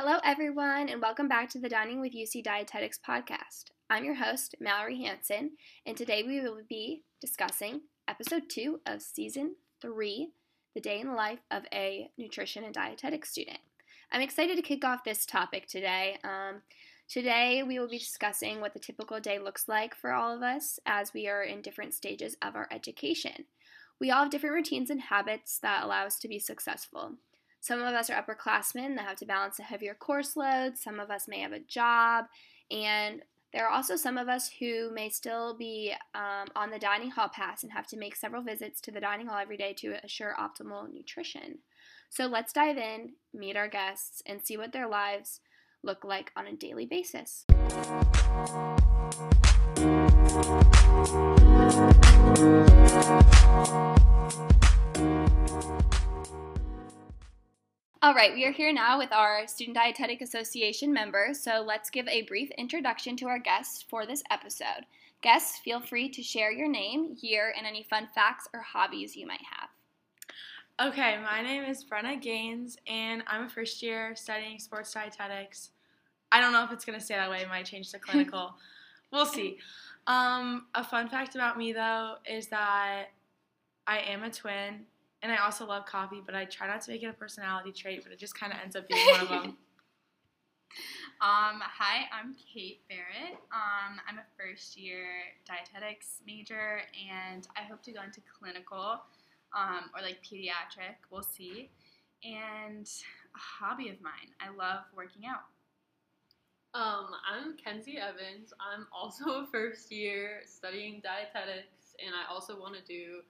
[0.00, 3.72] Hello, everyone, and welcome back to the Dining with UC Dietetics podcast.
[3.90, 9.56] I'm your host, Mallory Hanson, and today we will be discussing episode two of season
[9.82, 10.28] three
[10.76, 13.58] The Day in the Life of a Nutrition and Dietetics Student.
[14.12, 16.18] I'm excited to kick off this topic today.
[16.22, 16.62] Um,
[17.08, 20.78] today, we will be discussing what the typical day looks like for all of us
[20.86, 23.46] as we are in different stages of our education.
[24.00, 27.14] We all have different routines and habits that allow us to be successful.
[27.60, 30.78] Some of us are upperclassmen that have to balance a heavier course load.
[30.78, 32.26] Some of us may have a job.
[32.70, 37.10] And there are also some of us who may still be um, on the dining
[37.10, 39.96] hall pass and have to make several visits to the dining hall every day to
[40.04, 41.58] assure optimal nutrition.
[42.10, 45.40] So let's dive in, meet our guests, and see what their lives
[45.82, 47.44] look like on a daily basis.
[58.00, 62.06] All right, we are here now with our Student Dietetic Association members, so let's give
[62.06, 64.86] a brief introduction to our guests for this episode.
[65.20, 69.26] Guests, feel free to share your name, year, and any fun facts or hobbies you
[69.26, 70.90] might have.
[70.92, 75.70] Okay, my name is Brenna Gaines, and I'm a first year studying sports dietetics.
[76.30, 78.54] I don't know if it's going to stay that way, it might change to clinical.
[79.12, 79.58] we'll see.
[80.06, 83.06] Um, a fun fact about me, though, is that
[83.88, 84.86] I am a twin,
[85.22, 88.02] and I also love coffee, but I try not to make it a personality trait,
[88.02, 89.56] but it just kind of ends up being one of them.
[91.20, 93.40] Um, hi, I'm Kate Barrett.
[93.50, 95.08] Um, I'm a first year
[95.44, 99.02] dietetics major, and I hope to go into clinical
[99.52, 101.02] um, or like pediatric.
[101.10, 101.70] We'll see.
[102.22, 102.88] And
[103.34, 105.42] a hobby of mine, I love working out.
[106.72, 108.52] Um, I'm Kenzie Evans.
[108.60, 113.22] I'm also a first year studying dietetics, and I also want to do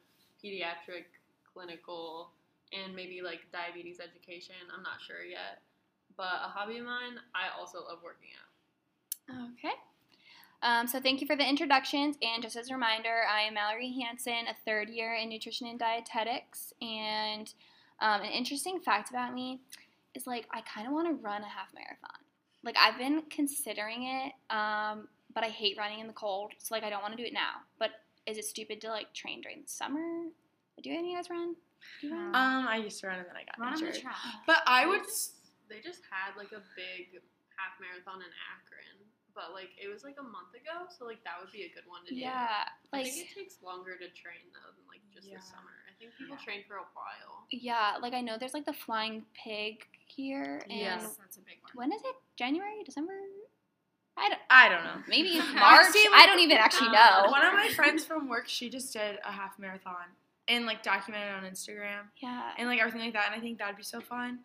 [0.45, 1.09] pediatric
[1.53, 2.33] clinical
[2.73, 4.57] and maybe like diabetes education.
[4.75, 5.63] I'm not sure yet.
[6.17, 9.53] But a hobby of mine, I also love working out.
[9.53, 9.75] Okay.
[10.63, 12.17] Um, so thank you for the introductions.
[12.23, 15.79] And just as a reminder, I am Mallory Hanson, a third year in nutrition and
[15.79, 16.73] dietetics.
[16.83, 17.53] And
[18.01, 19.61] um, an interesting fact about me
[20.15, 22.19] is like I kind of want to run a half marathon.
[22.65, 26.83] Like I've been considering it, um, but I hate running in the cold, so like
[26.83, 27.63] I don't want to do it now.
[27.79, 27.91] But
[28.27, 30.25] is it stupid to like train during the summer?
[30.83, 31.55] Do any of you guys run?
[32.01, 32.35] Do you run?
[32.35, 34.03] Um, I used to run and then I got Run on the injured.
[34.03, 34.17] track.
[34.47, 35.05] But I They would.
[35.05, 35.35] just-
[35.69, 37.21] They just had like a big
[37.57, 41.37] half marathon in Akron, but like it was like a month ago, so like that
[41.41, 42.17] would be a good one to do.
[42.21, 45.37] yeah, I think it takes longer to train though than like just Yeah.
[45.37, 45.75] the summer.
[45.87, 46.45] I think people Yeah.
[46.45, 47.45] train for a while.
[47.51, 51.17] yeah, like I know there's like the flying pig here, and Yes.
[51.17, 51.73] That's a big one.
[51.75, 52.17] when is it?
[52.37, 53.19] January, December?
[54.17, 54.41] I don't.
[54.51, 55.03] I don't know.
[55.07, 55.95] Maybe March.
[55.95, 57.27] I don't even actually know.
[57.29, 60.17] One of my friends from work, she just did a half marathon
[60.49, 62.53] and like documented it on Instagram yeah.
[62.59, 63.27] and like everything like that.
[63.31, 64.41] And I think that'd be so fun.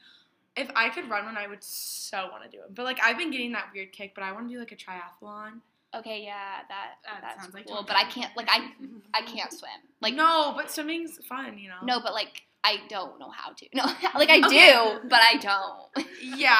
[0.55, 2.75] If I could run one, I would so want to do it.
[2.75, 4.75] But like I've been getting that weird kick, but I want to do like a
[4.75, 5.59] triathlon.
[5.95, 7.77] Okay, yeah, that, uh, That that's sounds like cool.
[7.77, 7.85] fun.
[7.87, 8.71] But I can't, like, I
[9.13, 9.69] I can't swim.
[10.01, 11.75] Like, no, but swimming's fun, you know.
[11.83, 13.65] no, but like, I don't know how to.
[13.75, 13.83] No,
[14.15, 14.71] like I Okay.
[14.71, 16.07] do, but I don't.
[16.23, 16.57] Yeah,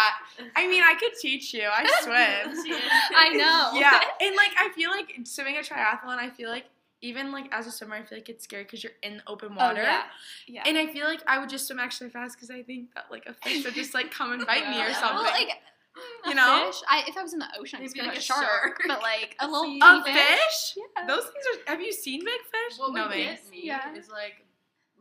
[0.57, 1.63] I mean, I could teach you.
[1.71, 2.75] I swim.
[3.15, 3.79] I know.
[3.79, 6.17] yeah, and like I feel like swimming a triathlon.
[6.19, 6.65] I feel like
[7.03, 9.63] even like as a swimmer, I feel like it's scary because you're in open water.
[9.63, 9.81] Oh water.
[9.83, 10.03] yeah,
[10.47, 10.63] yeah.
[10.65, 13.25] And I feel like I would just swim actually fast because I think that like
[13.27, 15.15] a fish would just like come and bite me or something.
[15.17, 15.49] Well, like,
[16.25, 16.65] You a know?
[16.71, 16.81] fish.
[16.89, 18.41] I, if I was in the ocean, I'd Maybe be like like a a shark.
[18.43, 18.81] shark.
[18.87, 20.77] But like a little a fish?
[20.77, 21.05] Yeah.
[21.07, 21.71] Those things are.
[21.71, 22.79] Have you seen big fish?
[22.79, 23.41] What no would thanks.
[23.43, 23.93] get me Yeah.
[23.95, 24.45] is like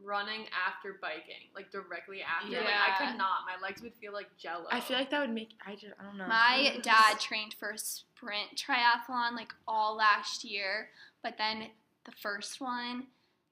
[0.04, 2.56] running after biking, like directly after.
[2.56, 2.82] Like Yeah.
[2.88, 3.46] I could not.
[3.46, 4.66] My legs would feel like jello.
[4.70, 5.50] I feel like that would make.
[5.64, 5.94] I just.
[6.00, 6.26] I don't know.
[6.26, 10.88] My dad trained for a sprint triathlon like all last year,
[11.22, 11.68] but then
[12.04, 13.04] the first one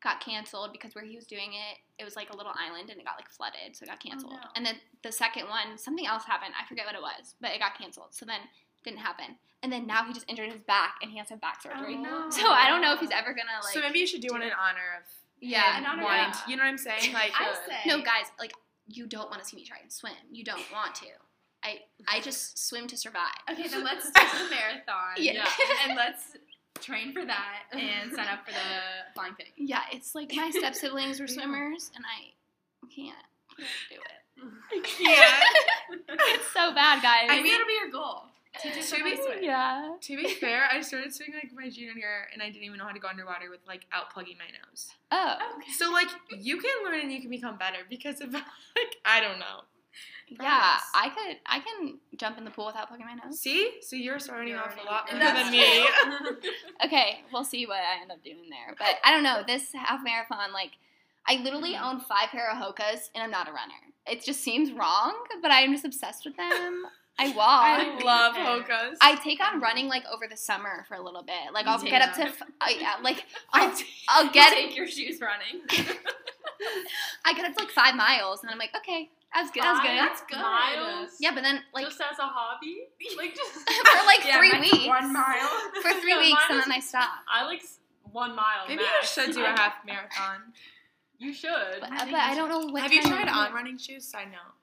[0.02, 2.98] got canceled because where he was doing it, it was like a little island and
[2.98, 4.32] it got like flooded, so it got oh, canceled.
[4.32, 4.38] no.
[4.56, 6.54] And then the second one, something else happened.
[6.60, 8.08] I forget what it was, but it got canceled.
[8.10, 9.36] So then it didn't happen.
[9.62, 11.68] And then now he just injured his back and he has to have back oh,
[11.68, 11.96] surgery.
[11.98, 12.30] Oh, no.
[12.30, 14.34] So I don't know if he's ever gonna like so maybe you should do do
[14.34, 14.46] one it.
[14.46, 15.04] in honor of.
[15.40, 15.76] yeah.
[15.76, 17.12] him in honor- wanting to- you know what I'm saying?
[17.12, 17.32] Like.
[17.38, 17.58] I Good.
[17.68, 18.52] say No, guys, like
[18.86, 20.12] you don't want to see me try and swim.
[20.32, 21.06] You don't want to.
[21.62, 23.36] I I just swim to survive.
[23.50, 25.16] Okay, then let's do the marathon.
[25.18, 25.46] Yeah.
[25.86, 26.36] and let's
[26.80, 28.58] train for that and sign up for the
[29.14, 29.52] flying pig.
[29.56, 32.32] Yeah, it's like my step siblings were swimmers, and I
[32.94, 33.16] can't,
[33.56, 34.86] can't do it.
[35.00, 35.40] yeah.
[36.34, 37.26] It's so bad, guys.
[37.28, 38.22] I I mean- mean, it'll be your goal.
[38.60, 39.38] Teach us To be- swim.
[39.42, 39.94] yeah.
[40.00, 42.84] To be fair, I started swimming like my junior year, and I didn't even know
[42.86, 44.88] how to go underwater with like out plugging my nose.
[45.12, 45.70] Oh, Okay.
[45.78, 48.42] So like you can learn and you can become better because of like
[49.04, 49.60] I don't know.
[50.28, 50.78] Yeah.
[50.94, 51.36] I could.
[51.46, 53.38] I can jump in the pool without plugging my nose.
[53.40, 55.86] See, so you're starting You're off a lot better than me.
[56.84, 58.74] Okay, we'll see what I end up doing there.
[58.78, 59.42] But I don't know.
[59.46, 60.72] This half marathon, like,
[61.28, 61.84] I literally Mm-hmm.
[61.84, 63.74] own five pair of Hokas, and I'm not a runner.
[64.06, 66.84] It just seems wrong, but I'm just obsessed with them.
[67.18, 67.64] I walk.
[67.64, 68.34] I love.
[68.34, 68.96] Hokas.
[69.02, 71.52] I take on running like over the summer for a little bit.
[71.52, 72.28] Like I'll take get up to, them.
[72.28, 73.74] f- uh, yeah, like I I'll,
[74.08, 75.60] I'll Get get take your shoes running.
[77.24, 79.62] I get up to like five miles, and then I'm like, okay, that's good.
[79.62, 79.96] That's good.
[79.98, 80.38] That's good.
[80.38, 81.10] Miles?
[81.20, 82.88] Yeah, but then like just as a hobby?
[83.16, 85.48] Like just for like Yeah, three weeks, One mile.
[85.82, 87.10] for three Yeah, weeks, mine and then I stop.
[87.32, 87.62] I like
[88.12, 88.66] one mile.
[88.68, 90.52] Maybe you should do a half marathon.
[91.18, 91.50] You should.
[91.80, 92.82] But, I but think I don't know what.
[92.82, 94.06] Have you tried on running shoes?
[94.06, 94.54] Side note.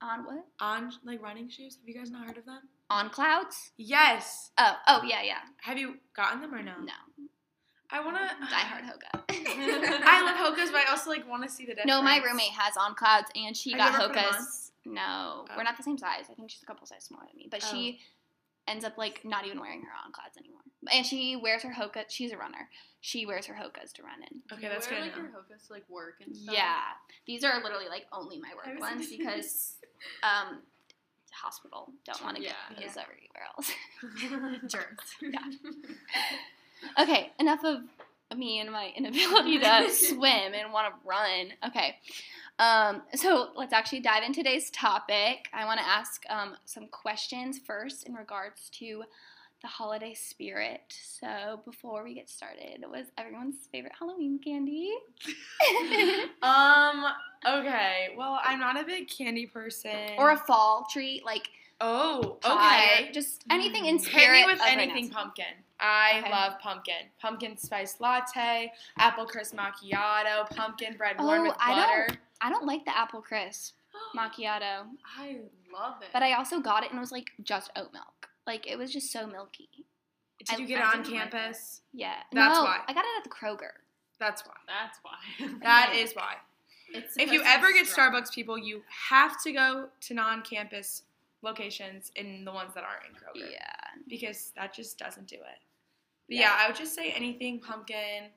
[0.00, 0.44] On what?
[0.60, 1.76] On like running shoes?
[1.80, 2.60] Have you guys not heard of them?
[2.90, 3.72] On clouds?
[3.76, 4.50] Yes.
[4.58, 5.38] Oh, oh yeah, yeah.
[5.62, 6.72] Have you gotten them or no?
[6.84, 6.92] No,
[7.90, 8.18] I wanna.
[8.50, 9.22] die hard Hoka.
[9.30, 11.88] I love Hokas, but I also like want to see the difference.
[11.88, 14.34] no, my roommate has on clouds, and she Have you got ever put 'em on?
[14.34, 14.70] Hokas.
[14.84, 15.54] No, Oh.
[15.56, 16.24] we're not the same size.
[16.30, 18.00] I think she's a couple sizes smaller than me, but she
[18.66, 20.60] ends up like not even wearing her on clouds anymore.
[20.92, 22.04] And she wears her Hoka.
[22.08, 22.68] She's a runner.
[23.00, 24.40] She wears her Hokas to run in.
[24.52, 25.06] Okay, you that's wear, good.
[25.08, 25.26] like your.
[25.26, 26.54] Hokas to like work and stuff.
[26.54, 26.80] Yeah,
[27.26, 29.74] these are literally like only my work ones because
[30.22, 30.58] um,
[31.32, 32.78] hospital don't want to get Yeah.
[32.80, 33.70] these everywhere else.
[34.72, 35.00] Germs.
[37.00, 37.80] Okay, enough of
[38.36, 41.52] me and my inability to swim and want to run.
[41.66, 41.96] Okay.
[42.58, 45.48] Um, so let's actually dive into today's topic.
[45.52, 49.04] I want to ask um, some questions first in regards to
[49.62, 50.82] the holiday spirit.
[51.20, 54.92] So before we get started, what was everyone's favorite Halloween candy?
[56.42, 57.04] Um.
[57.46, 58.08] Okay.
[58.16, 59.90] Well, I'm not a big candy person.
[60.18, 61.48] or a fall treat, like
[61.80, 62.38] oh.
[62.44, 63.10] Okay.
[63.12, 64.38] just anything in spirit.
[64.38, 65.46] Hit me with anything pumpkin.
[65.80, 66.30] I Okay.
[66.30, 67.10] love pumpkin.
[67.20, 72.06] Pumpkin spice latte, apple crisp macchiato, pumpkin bread warm Oh, with I butter.
[72.08, 73.74] don't- I don't like the apple crisp
[74.16, 75.40] macchiato, I
[75.72, 76.08] love it.
[76.12, 78.28] but I also got it and it was like just oat milk.
[78.46, 79.68] Like it was just so milky.
[80.38, 81.82] Did I- you get I it on didn't like campus?
[81.92, 82.22] Yeah.
[82.32, 82.80] That's no, why.
[82.86, 83.72] I got it at the Kroger.
[84.18, 84.54] That's why.
[84.66, 85.18] That's why.
[85.62, 86.00] That Yeah.
[86.00, 86.36] is why.
[86.90, 88.12] It's If you supposed to be ever get strong.
[88.12, 91.02] Starbucks, people, you have to go to non-campus
[91.42, 93.74] locations in the ones that aren't in Kroger Yeah.
[94.08, 95.58] because that just doesn't do it.
[96.28, 96.40] Yeah.
[96.40, 96.56] yeah.
[96.58, 98.30] I would just say anything pumpkin.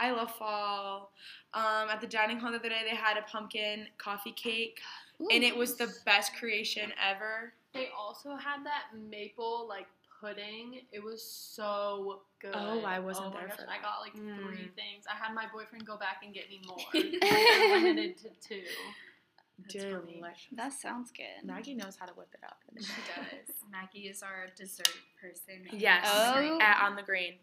[0.00, 1.12] I love fall.
[1.54, 4.78] Um, at the dining hall the other day, they had a pumpkin coffee cake,
[5.18, 7.52] and it was the best creation ever.
[7.74, 9.86] They also had that maple like
[10.20, 10.82] pudding.
[10.92, 12.52] It was so good.
[12.54, 14.74] Oh, I wasn't Oh there gosh, for and I got like three Mm.
[14.74, 15.04] things.
[15.10, 16.78] I had my boyfriend go back and get me more.
[16.94, 18.62] I limited to two.
[19.58, 20.14] That's funny.
[20.14, 20.46] Delicious.
[20.52, 21.44] That sounds good.
[21.44, 22.58] Maggie knows how to whip it up.
[22.78, 23.56] She does.
[23.70, 24.88] Maggie is our dessert
[25.20, 25.66] person.
[25.72, 26.06] Yes.
[26.08, 26.58] Oh.
[26.60, 27.34] At on the green.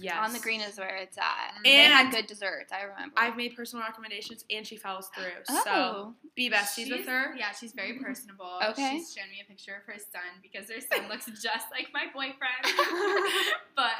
[0.00, 0.16] Yes.
[0.20, 1.56] On the green is where it's at.
[1.56, 2.72] And- they had good desserts.
[2.72, 3.14] I remember.
[3.16, 5.44] I've made personal recommendations and she follows through.
[5.46, 6.14] So oh.
[6.36, 7.34] be besties with She's- her.
[7.36, 8.58] Yeah, she's very personable.
[8.70, 8.98] Okay.
[8.98, 12.04] She's shown me a picture of her son because her son looks just like my
[12.12, 12.64] boyfriend.
[13.76, 13.92] but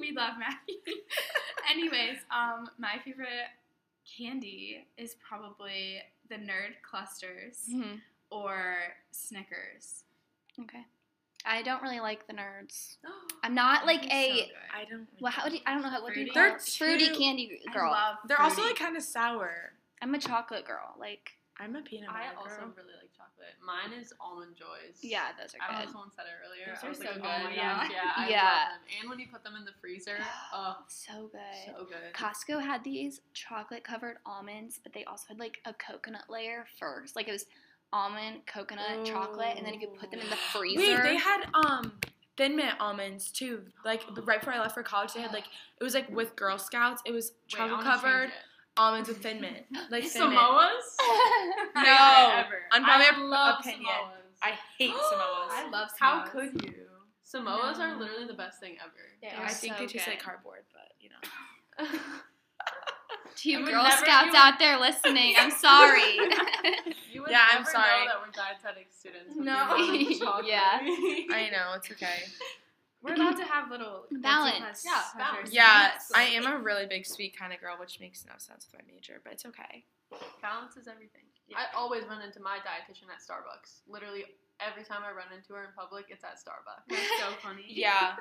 [0.00, 0.80] we love Maggie.
[1.70, 3.48] Anyways, um, my favorite
[4.18, 6.00] candy is probably
[6.30, 8.00] the nerd clusters Mhm.
[8.30, 8.76] or
[9.10, 10.04] Snickers.
[10.60, 10.84] Okay.
[11.44, 12.96] I don't really like the nerds.
[13.42, 14.42] I'm not like They're so
[14.74, 15.08] I don't.
[15.20, 16.34] well, how do you, I don't know how what do you Fruity?
[16.34, 16.62] call They're it?
[16.62, 17.90] fruity too- candy I girl.
[17.90, 19.72] love They're also like kind of sour.
[20.02, 20.94] I'm a chocolate girl.
[20.98, 22.72] Like I'm a peanut butter I also girl.
[22.76, 22.99] really like
[23.40, 23.56] chocolate.
[23.64, 24.98] Mine is almond joys.
[25.02, 25.86] yeah, those are I good.
[25.86, 26.66] was someone said it earlier.
[26.74, 27.88] Those I are was so like, good, oh yeah.
[27.90, 28.42] yeah, I Yeah.
[28.44, 28.80] love them.
[29.00, 30.18] And when you put them in the freezer,
[30.52, 31.40] oh, so good.
[31.66, 32.12] so good.
[32.14, 37.16] Costco had these chocolate covered almonds, but they also had like a coconut layer first.
[37.16, 37.46] Like it was
[37.92, 40.80] almond, coconut, chocolate, and then you could put them in the freezer.
[40.80, 41.92] Wait, they had um
[42.36, 43.62] Thin Mint almonds too.
[43.84, 45.44] Like right before I left for college, they had like
[45.80, 47.02] it was like with Girl Scouts.
[47.04, 48.32] It was chocolate wanna covered it.
[48.76, 49.64] Almonds with Thin Mint.
[49.90, 50.38] Like Thin Mint.
[50.38, 50.96] Samoas?
[51.74, 52.60] No, ever.
[52.72, 53.84] unpopular I love opinion.
[53.84, 54.42] Samoas.
[54.42, 55.50] I hate Samoas.
[55.50, 55.98] I love Samoas.
[56.00, 56.74] How could you?
[57.24, 57.84] Samoas No.
[57.84, 58.92] are literally the best thing ever.
[59.22, 60.10] They I think so they taste good.
[60.12, 61.88] like cardboard, but you know.
[63.36, 65.34] Two I would Girl Scouts out there listening.
[65.38, 66.14] I'm sorry.
[67.12, 68.04] You would Yeah, I'm never sorry.
[68.04, 69.34] know that we're dietetic students.
[69.36, 69.74] when No.
[69.76, 70.46] we love chocolate.
[70.48, 70.78] Yeah.
[70.82, 72.24] I know it's okay.
[73.02, 74.82] We're allowed to have little Balance.
[74.84, 75.52] Yeah, balance.
[75.52, 78.80] Yeah, I am a really big sweet kind of girl, which makes no sense with
[78.80, 79.84] my major, but it's okay.
[80.42, 81.22] Balance is everything.
[81.56, 83.80] I always run into my dietitian at Starbucks.
[83.88, 84.24] Literally
[84.60, 86.84] every time I run into her in public, it's at Starbucks.
[86.88, 87.64] That's so funny.
[87.68, 88.12] Yeah.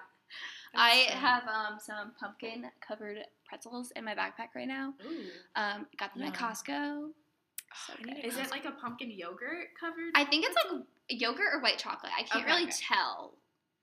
[0.75, 4.93] I That's, have um, some pumpkin covered pretzels in my backpack right now.
[5.05, 5.25] Ooh.
[5.55, 7.09] Um, got them at Costco.
[7.87, 8.23] So good.
[8.23, 10.11] Is it like a pumpkin yogurt covered?
[10.15, 12.11] I think it's like yogurt or white chocolate.
[12.17, 12.73] I can't Okay, really okay.
[12.87, 13.33] tell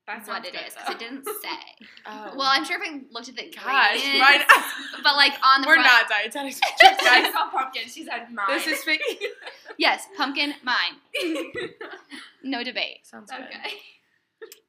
[0.07, 1.85] that what it good, is because it didn't say.
[2.09, 2.31] Oh.
[2.37, 4.45] Well, I'm sure if I looked at the Gosh, ingredients, right.
[5.03, 7.33] but like on the We're front, not dietetics, I guys.
[7.33, 7.81] saw pumpkin.
[7.89, 8.45] She said mine.
[8.47, 9.01] This is fake.
[9.77, 10.95] Yes, pumpkin, mine.
[12.43, 12.99] No debate.
[13.05, 13.41] Sounds good.
[13.41, 13.73] okay.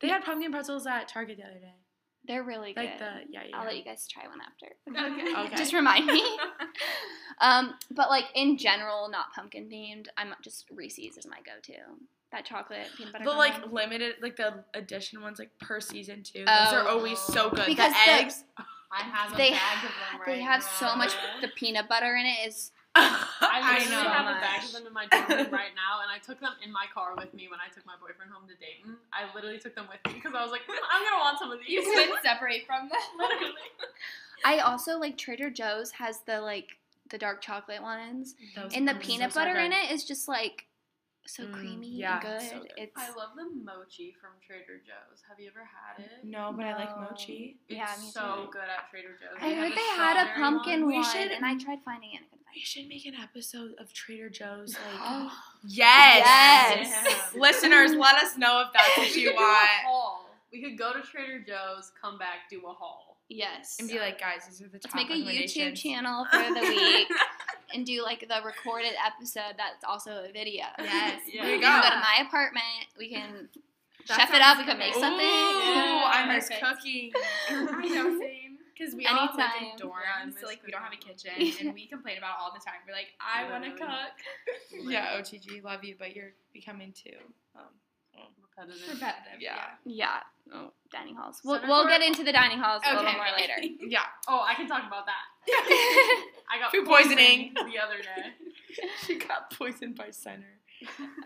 [0.01, 1.75] They had pumpkin pretzels at Target the other day.
[2.27, 2.91] They're really good.
[2.99, 3.57] The yeah, yeah.
[3.57, 4.67] I'll let you guys try one after.
[4.91, 5.47] Okay.
[5.47, 5.57] Okay.
[5.57, 6.23] Just remind me.
[7.41, 10.07] um, but like in general, not pumpkin themed.
[10.17, 11.75] I'm just Reese's is my go-to.
[12.33, 13.25] That chocolate peanut butter.
[13.25, 13.39] the caramel.
[13.63, 16.41] like limited, like the edition ones, like per season too.
[16.45, 16.99] Those are Oh.
[16.99, 17.65] always so good.
[17.67, 18.45] Because the the- eggs.
[18.91, 20.67] I have a They bag of them right they have now.
[20.91, 21.13] so much.
[21.43, 24.09] The peanut butter in it is I I literally know.
[24.11, 26.53] have a bag of them in my dorm room right now, and I took them
[26.65, 28.97] in my car with me when I took my boyfriend home to Dayton.
[29.13, 31.51] I literally took them with me because I was like, "Mm, I'm gonna want some
[31.53, 31.69] of these.
[31.69, 32.99] You couldn't separate from them.
[33.19, 33.53] literally.
[34.45, 36.77] I also like Trader Joe's has the like
[37.11, 39.65] the dark chocolate ones, Those and the peanut are so butter good.
[39.67, 40.67] in it is just like
[41.29, 42.49] so Mm, creamy yeah, and good.
[42.49, 42.73] so good.
[42.77, 45.23] It's I love the mochi from Trader Joe's.
[45.29, 46.25] Have you ever had it?
[46.25, 47.59] No, but I like mochi.
[47.69, 48.51] It's Yeah, me so too.
[48.53, 49.39] good at Trader Joe's.
[49.41, 52.23] I heard they had a strawberry pumpkin We one, should- and I tried finding it.
[52.33, 54.75] I We should make an episode of Trader Joe's.
[54.93, 55.33] Like, Oh.
[55.67, 57.35] yes, Yes.
[57.35, 59.69] Listeners, let us know if that's We what could you do a want.
[59.87, 60.25] haul.
[60.51, 63.08] We could go to Trader Joe's, come back, do a haul.
[63.29, 63.77] Yes.
[63.79, 66.61] And be like, guys, these are the Let's top make a YouTube channel for the
[66.61, 67.09] week
[67.75, 70.65] and do like the recorded episode that's also a video.
[70.79, 71.21] Yes.
[71.31, 71.43] Yeah.
[71.45, 71.67] There We go.
[71.67, 72.87] can go to my apartment.
[72.99, 73.49] We can
[74.09, 74.57] That chef it up.
[74.57, 75.01] sounds We can make good.
[75.01, 75.27] something.
[75.27, 76.65] Ooh, I miss Perfect.
[76.65, 77.13] cooking.
[77.51, 78.59] I know, same.
[78.79, 79.63] Because we all live in Anytime.
[79.77, 81.33] Yeah, dorms, so like we don't have a kitchen,
[81.67, 82.77] and we complain about it all the time.
[82.87, 84.89] We're like, I want to cook.
[84.89, 87.17] Yeah, OTG, love you, but you're becoming too.
[87.57, 87.65] Um,
[88.59, 88.89] Repetitive.
[88.95, 89.41] Repetitive.
[89.41, 89.57] yeah.
[89.85, 90.21] Yeah.
[90.53, 91.41] Oh, dining halls.
[91.45, 91.91] We'll, Center we'll court.
[91.91, 93.55] get into the dining halls a little Okay, more later.
[93.87, 94.01] Yeah.
[94.27, 95.47] Oh, I can talk about that.
[96.51, 97.53] I got Food poisoning.
[97.55, 98.33] poisoned the other day.
[99.07, 100.47] she got poisoned by center.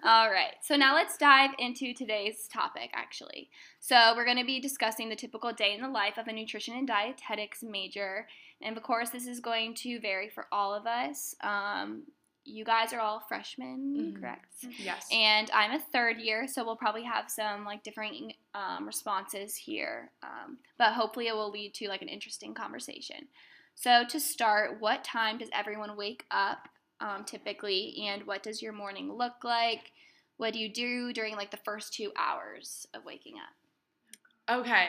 [0.03, 0.55] All right.
[0.63, 3.51] So now let's dive into today's topic, actually.
[3.81, 6.75] So we're going to be discussing the typical day in the life of a nutrition
[6.75, 8.27] and dietetics major.
[8.63, 11.35] And of course, this is going to vary for all of us.
[11.43, 12.05] Um,
[12.45, 14.21] you guys are all freshmen, Mhm.
[14.21, 14.65] correct?
[14.79, 15.07] Yes.
[15.13, 20.11] And I'm a third year, so we'll probably have some like different um, responses here.
[20.23, 23.29] Um, but hopefully, it will lead to like an interesting conversation.
[23.75, 26.69] So to start, what time does everyone wake up
[27.01, 29.93] um, typically, and what does your morning look like?
[30.37, 34.59] What do you do during like the first two hours of waking up?
[34.61, 34.89] Okay.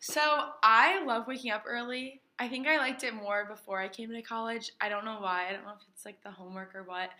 [0.00, 2.20] So I love waking up early.
[2.38, 4.70] I think I liked it more before I came to college.
[4.80, 5.46] I don't know why.
[5.48, 7.10] I don't know if it's like the homework or what.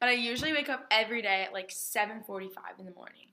[0.00, 3.28] But I usually wake up every day at like 7:45 in the morning.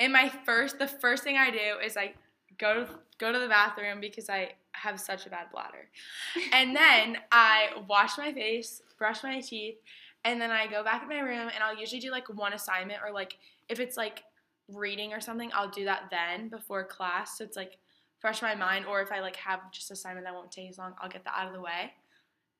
[0.00, 2.14] And my first the first thing I do is I
[2.58, 2.88] go to
[3.18, 5.88] go to the bathroom because I have such a bad bladder.
[6.52, 9.76] And then I wash my face, brush my teeth,
[10.24, 13.00] and then I go back in my room and I'll usually do like one assignment
[13.04, 13.38] or like
[13.68, 14.24] if it's like
[14.68, 17.38] reading or something, I'll do that then before class.
[17.38, 17.76] So it's like
[18.24, 20.78] fresh my mind, or if I like have just an assignment that won't take as
[20.78, 21.92] long, I'll get that out of the way.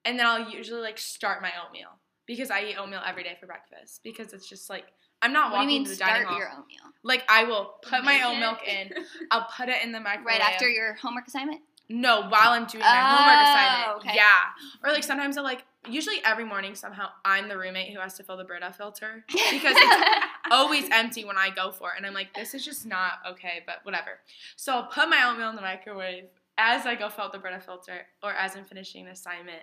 [0.05, 1.89] And then I'll usually like start my oatmeal
[2.27, 4.85] because I eat oatmeal every day for breakfast because it's just like
[5.23, 6.39] I'm not What do you walking mean to the dining start hall.
[6.39, 6.83] your oatmeal?
[7.03, 8.41] Like I will put my oat it?
[8.41, 8.91] milk in.
[9.31, 11.63] I'll put it in the microwave Right after your homework assignment?
[11.89, 13.97] no, while I'm doing my Oh, homework assignment.
[14.03, 14.17] okay.
[14.17, 14.41] Yeah.
[14.85, 18.23] Or like sometimes I'll like usually every morning somehow I'm the roommate who has to
[18.23, 20.07] fill the Brita filter because it's
[20.51, 21.95] always empty when I go for it.
[21.99, 24.19] And I'm like, this is just not okay, but whatever.
[24.57, 26.25] So I'll put my oatmeal in the microwave
[26.59, 29.63] as I go fill out the Brita filter or as I'm finishing an assignment.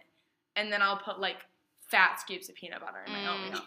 [0.56, 1.38] And then I'll put like
[1.80, 3.46] fat scoops of peanut butter in my Mm.
[3.46, 3.62] oatmeal.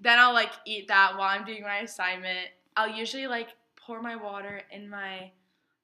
[0.00, 2.48] then I'll like eat that while I'm doing my assignment.
[2.76, 5.30] I'll usually like pour my water in my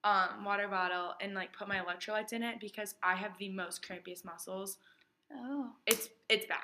[0.05, 3.85] um, water bottle and like put my electrolytes in it because I have the most
[3.85, 4.78] crampiest muscles.
[5.35, 5.70] Oh.
[5.87, 6.58] It's it's bad.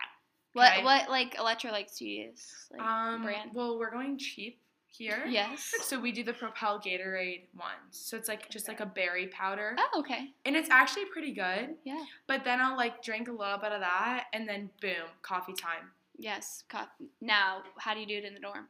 [0.53, 0.85] What Okay.
[0.85, 2.47] what like electrolytes do you use?
[2.71, 3.51] Like, Um, brand?
[3.55, 5.25] Well, we're going cheap here.
[5.27, 5.73] Yes.
[5.83, 7.73] So we do the Propel Gatorade ones.
[7.91, 10.33] So it's like just like a berry powder, Oh, okay.
[10.45, 11.75] and it's actually pretty good.
[11.85, 12.05] Yeah.
[12.29, 15.91] But then I'll like drink a little bit of that, and then boom, coffee time.
[16.17, 16.63] Yes.
[16.69, 16.87] Co-
[17.21, 18.69] now, how do you do it in the dorm?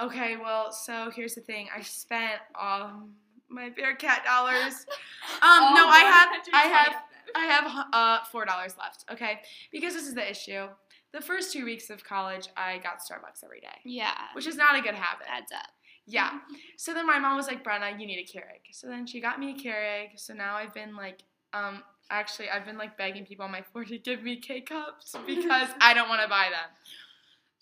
[0.00, 1.68] Okay, well, so here's the thing.
[1.72, 3.08] I spent all
[3.48, 4.86] my Bearcat dollars.
[5.42, 7.02] Um, no, I have, I have,
[7.34, 9.04] I have uh four dollars left.
[9.12, 9.40] Okay,
[9.72, 10.66] because this is the issue.
[11.12, 14.12] The first two weeks of college, I got Starbucks every day, Yeah.
[14.34, 15.26] which is not a good habit.
[15.28, 15.66] adds up.
[16.06, 16.38] Yeah.
[16.76, 18.62] So then my mom was like, Brenna, you need a Keurig.
[18.72, 20.10] So then she got me a Keurig.
[20.18, 21.22] So now I've been like,
[21.52, 25.16] um, actually, I've been like begging people on my floor to give me K cups
[25.26, 26.70] because I don't want to buy them.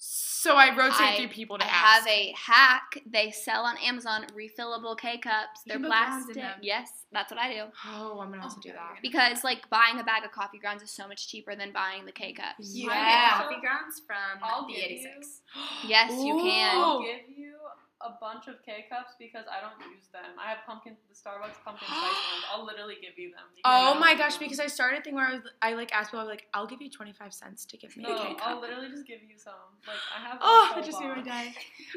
[0.01, 1.99] So I rotate I- through people to I ask.
[1.99, 3.03] have a hack.
[3.05, 5.63] They sell on Amazon refillable K cups.
[5.67, 6.35] They're can put in plastic.
[6.37, 6.59] them.
[6.63, 7.65] Yes, that's what I do.
[7.89, 8.91] oh, I'm gonna also to do oh, that.
[8.95, 12.07] you're Because like buying a bag of coffee grounds is so much cheaper than buying
[12.07, 12.73] the K cups.
[12.75, 12.95] You Yeah.
[12.95, 15.41] can get coffee grounds from I'll the give 86.
[15.85, 16.77] Yes, you can.
[16.77, 17.55] I'll give you
[18.01, 20.39] a bunch of K cups because I don't use them.
[20.39, 22.01] I have pumpkin, the Starbucks pumpkin spice
[22.31, 22.45] ones.
[22.53, 23.45] I'll literally give you them.
[23.65, 24.45] Oh my gosh, them.
[24.47, 26.47] because I started a thing where I was I like asked people, I was like,
[26.55, 29.37] I'll give you 25 cents to give me a No, I'll literally just give you
[29.37, 29.55] some.
[29.87, 30.39] Like I have.
[30.41, 31.55] Oh, a that just made my day.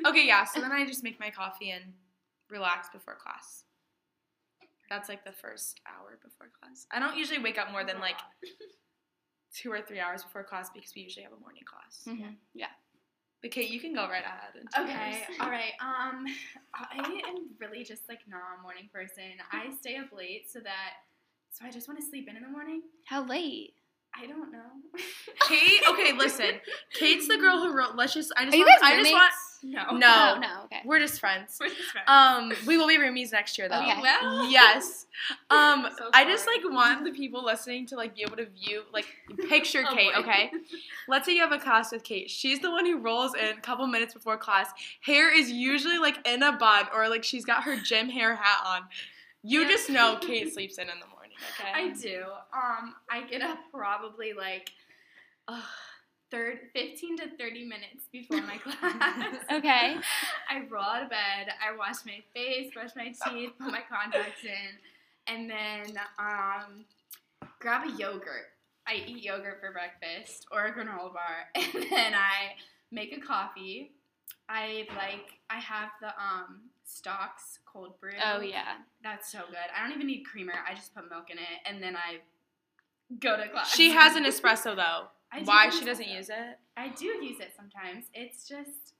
[0.07, 0.43] Okay, yeah.
[0.45, 1.83] So then I just make my coffee and
[2.49, 3.63] relax before class.
[4.89, 6.85] That's like the first hour before class.
[6.91, 8.17] I don't usually wake up more than like
[9.53, 12.03] two or three hours before class because we usually have a morning class.
[12.07, 12.35] Mhm.
[12.53, 12.67] Yeah.
[13.41, 14.55] But Kate, you can go right ahead.
[14.59, 15.73] into Okay, all right.
[15.81, 16.25] Um,
[16.75, 19.23] I am really just like not a morning person.
[19.51, 20.93] I stay up late so that
[21.51, 22.81] so I just want to sleep in in the morning.
[23.05, 23.73] How late?
[24.15, 24.99] I don't know.
[25.47, 26.59] Kate, okay, listen.
[26.93, 27.95] Kate's the girl who wrote.
[27.95, 28.31] Let's just.
[28.35, 29.33] I just Are you guys I just want.
[29.63, 29.95] No.
[29.97, 30.33] No.
[30.35, 30.63] Oh, no.
[30.65, 30.81] Okay.
[30.85, 31.57] We're just friends.
[31.59, 32.05] We're just friends.
[32.07, 33.81] Um, we will be roomies next year though.
[33.81, 34.01] Okay.
[34.01, 34.49] Well.
[34.49, 35.05] Yes.
[35.51, 38.83] Um, So I just like want the people listening to like be able to view
[38.91, 39.05] like
[39.49, 40.13] picture Oh, Kate.
[40.15, 40.19] boy.
[40.21, 40.51] Okay.
[41.07, 42.27] Let's say you have a class with Kate.
[42.29, 44.69] She's the one who rolls in a couple minutes before class.
[45.01, 48.63] Hair is usually like in a bun or like she's got her gym hair hat
[48.65, 48.81] on.
[49.43, 49.67] You Yeah.
[49.67, 51.37] just know Kate sleeps in in the morning.
[51.59, 51.71] Okay.
[51.71, 52.23] I do.
[52.53, 54.71] Um, I get up probably like,
[55.47, 55.61] uh,
[56.31, 59.35] third, fifteen to thirty minutes before my class.
[59.51, 59.97] Okay.
[60.49, 61.53] I roll out of bed.
[61.61, 66.85] I wash my face, brush my teeth, put my contacts in, and then um,
[67.59, 68.47] grab a yogurt.
[68.87, 72.55] I eat yogurt for breakfast or a granola bar, and then I
[72.91, 73.91] make a coffee.
[74.49, 75.39] I like.
[75.49, 78.11] I have the um Stocks cold brew.
[78.23, 78.75] Oh yeah.
[79.03, 79.57] That's so good.
[79.75, 80.53] I don't even need creamer.
[80.69, 82.19] I just put milk in it, and then I
[83.19, 83.73] go to class.
[83.73, 85.07] She has an espresso though.
[85.33, 86.59] I Why she doesn't use it?
[86.75, 88.05] I do use it sometimes.
[88.13, 88.93] It's just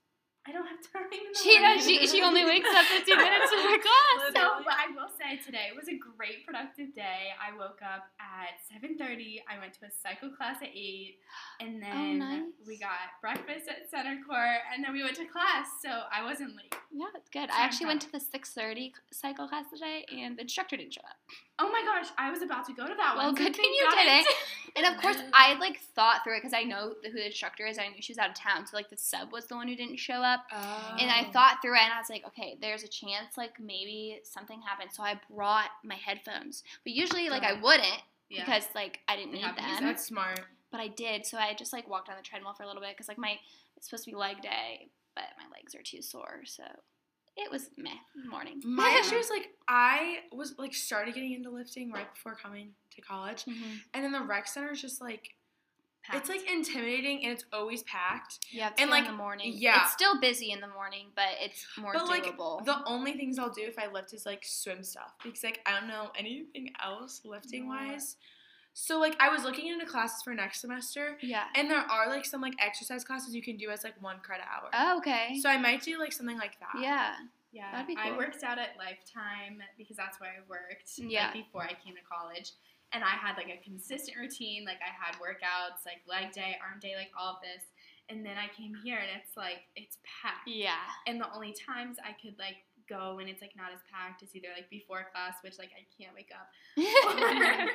[0.46, 1.06] I don't have time.
[1.34, 1.86] She does.
[1.86, 4.34] She, she only wakes up 15 minutes before class.
[4.34, 7.30] So, but I will say today was a great productive day.
[7.38, 9.42] I woke up at 7:30.
[9.46, 11.14] I went to a cycle class at 8
[11.60, 12.42] and oh, then nice.
[12.66, 15.68] we got breakfast at center court and then we went to class.
[15.80, 16.74] So, I wasn't late.
[16.90, 17.48] Yeah, it's good.
[17.50, 21.16] I actually went to the 6:30 cycle class today, and the instructor didn't show up.
[21.58, 23.36] Oh my gosh, I was about to go to that Well, one.
[23.36, 24.26] so good thing you did it.
[24.74, 27.78] And of course, I like thought through it because I know who the instructor is.
[27.78, 29.76] I knew she was out of town, so like the sub was the one who
[29.76, 30.40] didn't show up.
[30.50, 30.96] Oh.
[30.98, 31.30] And I Oh.
[31.32, 34.90] thought through it, and I was like, okay, there's a chance like maybe something happened.
[34.92, 38.44] So I brought my headphones, but usually like I wouldn't Yeah.
[38.44, 39.84] because like I didn't need have to use them.
[39.88, 40.40] That's smart.
[40.70, 42.92] But I did, so I just like walked on the treadmill for a little bit
[42.92, 43.38] because like my
[43.76, 46.64] it's supposed to be leg day, but my legs are too sore, so
[47.36, 47.90] it was meh
[48.28, 48.60] morning.
[48.64, 53.00] My issue is like I was like started getting into lifting right before coming to
[53.00, 53.80] college, Mhm.
[53.94, 55.34] and then the rec center is just like
[56.04, 56.18] Packed.
[56.18, 58.40] it's like intimidating and it's always packed.
[58.50, 59.52] Yeah, And, like, in the morning.
[59.54, 59.82] yeah.
[59.84, 62.64] it's still busy in the morning, but it's more But like doable.
[62.64, 65.78] the only things I'll do if I lift is like swim stuff because like I
[65.78, 68.16] don't know anything else lifting wise.
[68.74, 71.44] So like I was looking into classes for next semester, yeah.
[71.54, 74.46] and there are like some like exercise classes you can do as like one credit
[74.52, 74.70] hour.
[74.72, 75.38] Oh, okay.
[75.40, 76.80] So I might do like something like that.
[76.82, 77.14] yeah.
[77.54, 81.26] Yeah, That'd be I worked out at Lifetime because that's where I worked Yeah.
[81.26, 82.52] like, before I came to college.
[82.94, 84.64] And I had like a consistent routine.
[84.64, 87.64] Like I had workouts, like leg day, arm day, like all of this.
[88.08, 90.48] And then I came here and it's like it's packed.
[90.48, 90.80] Yeah.
[91.06, 94.34] And the only times I could like go when it's like not as packed is
[94.34, 97.68] either like before class, which like I can't wake up, or,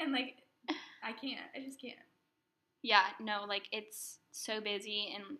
[0.00, 0.36] and like
[1.02, 1.46] I can't.
[1.54, 1.98] I just can't.
[2.82, 5.38] yeah, no, like it's so busy and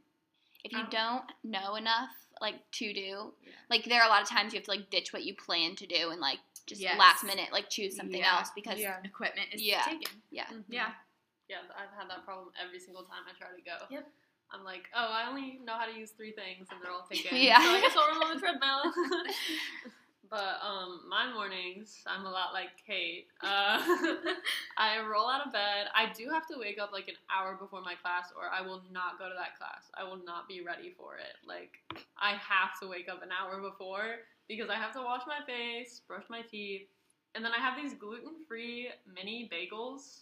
[0.65, 0.91] if you Oh.
[0.91, 3.53] don't know enough like to do, Yeah.
[3.71, 5.75] like there are a lot of times you have to like ditch what you plan
[5.77, 6.99] to do and like just Yes.
[6.99, 8.39] last minute like choose something Yeah.
[8.39, 8.99] else because Yeah.
[9.05, 9.83] Equipment is Yeah.
[9.85, 10.23] taken.
[10.31, 10.47] yeah.
[10.47, 10.65] Mhm.
[10.69, 10.93] Yeah.
[11.49, 13.87] Yeah, I've had that problem every single time I try to go.
[13.89, 14.09] Yep.
[14.53, 17.37] I'm like, oh, I only know how to use three things, and they're all taken.
[17.37, 17.59] Yeah.
[17.63, 18.83] So I guess I'll run on the treadmill.
[20.31, 23.27] but um, my mornings, I'm a lot like Kate.
[23.43, 23.83] Uh,
[24.79, 25.87] I roll out of bed.
[25.95, 28.83] I do have to wake up like an hour before my class, or I will
[28.93, 29.91] not go to that class.
[29.95, 31.35] I will not be ready for it.
[31.47, 31.79] Like,
[32.19, 36.01] I have to wake up an hour before because I have to wash my face,
[36.07, 36.87] brush my teeth,
[37.35, 40.21] and then I have these gluten-free mini bagels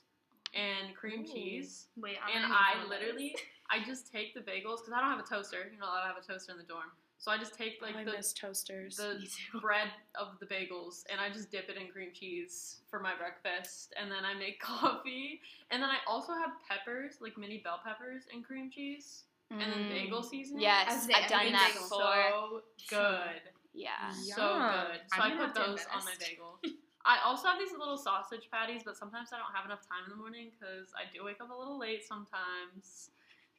[0.55, 1.33] and cream Ooh.
[1.33, 1.87] cheese.
[1.97, 3.35] Wait, I'm And I literally,
[3.71, 5.59] I just take the bagels because I don't have a toaster.
[5.71, 6.93] You're not allowed to have a toaster in the dorm.
[7.19, 8.97] So I just take like I the toasters.
[8.97, 9.19] the
[9.61, 13.95] bread of the bagels and I just dip it in cream cheese for my breakfast.
[14.01, 15.41] And then I make coffee.
[15.71, 19.25] And then I also have peppers, like mini bell peppers and cream cheese.
[19.51, 19.89] And then Mm.
[19.89, 20.63] bagel seasoning.
[20.63, 21.89] Yes, As the I've done that before.
[21.89, 23.41] So good.
[23.73, 24.11] yeah.
[24.11, 24.69] So Yum.
[24.69, 25.01] good.
[25.09, 26.59] So I'm I put those on my bagel.
[27.07, 30.11] I also have these little sausage patties, but sometimes I don't have enough time in
[30.11, 33.11] the morning because I do wake up a little late sometimes.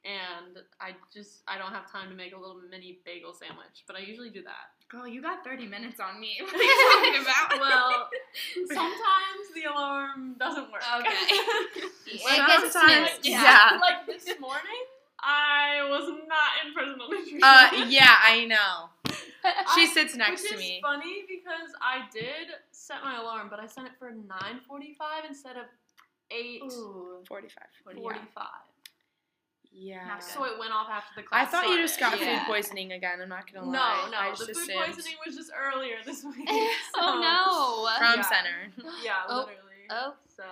[0.05, 3.95] And I just I don't have time to make a little mini bagel sandwich, but
[3.95, 4.69] I usually do that.
[4.87, 6.37] Girl, you got 30 minutes on me.
[6.45, 7.59] What are you talking about?
[7.59, 8.07] Well,
[8.67, 10.83] sometimes the alarm doesn't work.
[10.99, 11.09] Okay.
[12.05, 13.25] It Sometimes, gets snoozed.
[13.25, 13.79] yeah.
[13.81, 14.83] Like this morning,
[15.19, 17.39] I was not in personal nutrition.
[17.41, 18.89] Uh, yeah, I know.
[19.73, 20.79] She I- sits next Which to is me.
[20.83, 25.65] funny because I did set my alarm, but I set it for 9:45 instead of
[26.29, 26.71] 8:45.
[26.73, 27.23] Ooh.
[27.27, 27.63] 45.
[27.85, 28.19] What do you have?
[29.77, 30.19] Yeah.
[30.19, 31.47] So it went off after the class.
[31.47, 32.19] I thought you just got.
[32.19, 32.39] Yeah.
[32.39, 33.19] food poisoning again.
[33.21, 34.01] I'm not gonna No, lie.
[34.05, 34.17] no, no.
[34.17, 34.79] I the food assumed.
[34.85, 36.47] poisoning was just earlier this week.
[36.95, 37.97] oh no.
[37.97, 38.25] From Yeah.
[38.29, 38.91] center.
[39.03, 39.37] Yeah, Oh.
[39.39, 39.61] literally.
[39.89, 40.13] Oh.
[40.35, 40.43] So,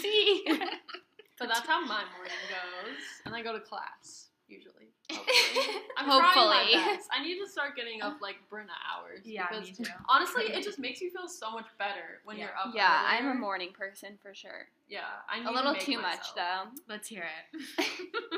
[0.00, 0.44] See.
[1.38, 4.79] so that's how my morning goes, and I go to class usually.
[5.16, 6.76] Hopefully, I'm trying Hopefully.
[6.76, 7.08] my best.
[7.12, 9.20] I need to start getting up like Brenna hours.
[9.24, 9.90] Yeah, because me too.
[10.08, 12.44] Honestly, it just makes you feel so much better when Yeah.
[12.46, 12.74] you're up.
[12.74, 14.68] yeah, I'm a morning person for sure.
[14.88, 16.64] Yeah, I need A to little make too much though.
[16.88, 17.86] Let's hear it.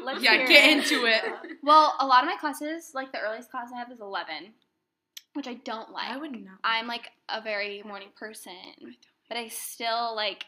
[0.02, 0.78] Let's Yeah, hear get it.
[0.90, 1.22] into it.
[1.24, 1.38] Yeah.
[1.62, 4.52] Well, a lot of my classes, like the earliest class I have is 11,
[5.34, 6.10] which I don't like.
[6.10, 6.58] I would not.
[6.64, 8.52] I'm like a very morning person,
[9.28, 10.44] but I still like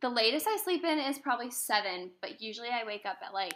[0.00, 3.52] the latest I sleep in is probably 7, but usually I wake up at like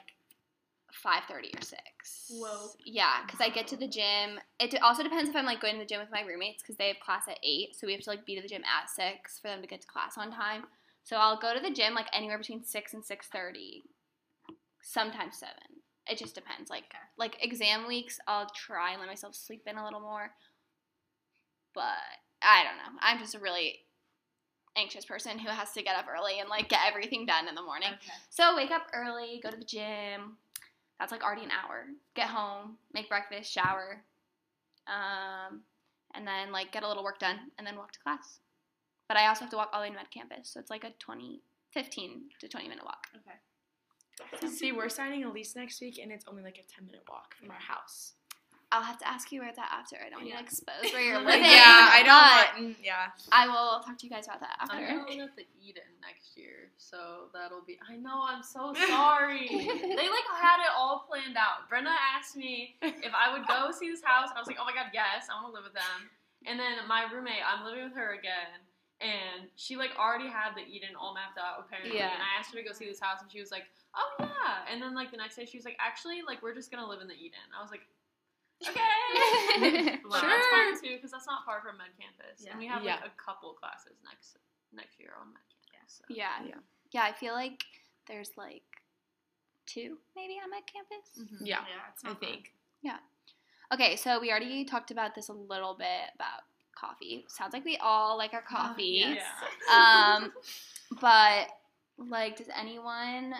[0.94, 2.30] 5:30 or 6.
[2.30, 2.70] Whoa.
[2.84, 4.40] Yeah, cuz I get to the gym.
[4.58, 6.88] It also depends if I'm like going to the gym with my roommates cuz they
[6.88, 9.38] have class at 8, so we have to like be to the gym at 6
[9.38, 10.66] for them to get to class on time.
[11.02, 13.82] So I'll go to the gym like anywhere between 6 and 6:30.
[14.82, 15.54] Sometimes 7.
[16.06, 16.70] It just depends.
[16.70, 20.34] Like like exam weeks, I'll try and let myself sleep in a little more.
[21.74, 21.98] But
[22.42, 22.98] I don't know.
[23.00, 23.86] I'm just a really
[24.76, 27.62] anxious person who has to get up early and like get everything done in the
[27.62, 27.90] morning.
[27.92, 28.12] Okay.
[28.30, 30.38] So wake up early, go to the gym.
[30.98, 31.86] That's like already an hour.
[32.14, 34.02] Get home, make breakfast, shower,
[34.86, 35.62] um,
[36.14, 38.40] and then like get a little work done, and then walk to class.
[39.08, 40.84] But I also have to walk all the way to med campus, so it's like
[40.84, 43.06] a 20, 15 to 20 minute walk.
[43.16, 44.48] Okay.
[44.48, 47.34] See, we're signing a lease next week, and it's only like a 10 minute walk
[47.34, 48.14] from our house.
[48.74, 49.96] I'll have to ask you about that after.
[50.04, 50.42] I don't want Yeah.
[50.42, 51.46] to expose where you're living.
[51.46, 52.74] yeah, I don't want.
[52.76, 53.14] mm, Yeah.
[53.30, 54.74] I will talk to you guys about that after.
[54.82, 57.78] I'm gonna the Eden next year, so that'll be.
[57.88, 58.20] I know.
[58.26, 59.46] I'm so sorry.
[59.48, 61.68] they like had it all planned out.
[61.70, 64.64] Brenda asked me if I would go see this house, and I was like, "Oh
[64.66, 66.10] my god, yes, I want to live with them."
[66.46, 68.58] And then my roommate, I'm living with her again,
[69.00, 71.96] and she like already had the Eden all mapped out apparently.
[71.96, 72.12] Yeah.
[72.12, 74.66] And I asked her to go see this house, and she was like, "Oh yeah."
[74.70, 77.00] And then like the next day, she was like, "Actually, like we're just gonna live
[77.00, 77.86] in the Eden." I was like,
[78.62, 82.50] "Okay." Well, that's fine too, because that's not far from Med Campus, Yeah.
[82.52, 82.96] and we have Yeah.
[82.96, 84.36] like a couple classes next
[84.72, 85.94] next year on Med Campus.
[85.98, 86.04] So.
[86.08, 86.42] yeah.
[86.44, 86.54] Yeah.
[86.90, 87.02] yeah.
[87.04, 87.62] I feel like
[88.06, 88.62] there's like
[89.66, 91.08] two maybe on med campus.
[91.18, 91.38] Mhm.
[91.46, 91.60] Yeah.
[91.68, 92.20] Yeah, it's I think.
[92.20, 92.20] fun.
[92.22, 93.00] think.
[93.72, 96.42] Okay, so we already talked about this a little bit about
[96.76, 97.24] coffee.
[97.28, 99.02] Sounds like we all like our coffee.
[99.16, 99.24] yes.
[99.72, 100.32] Um,
[101.00, 101.48] but
[101.96, 103.34] like, does anyone?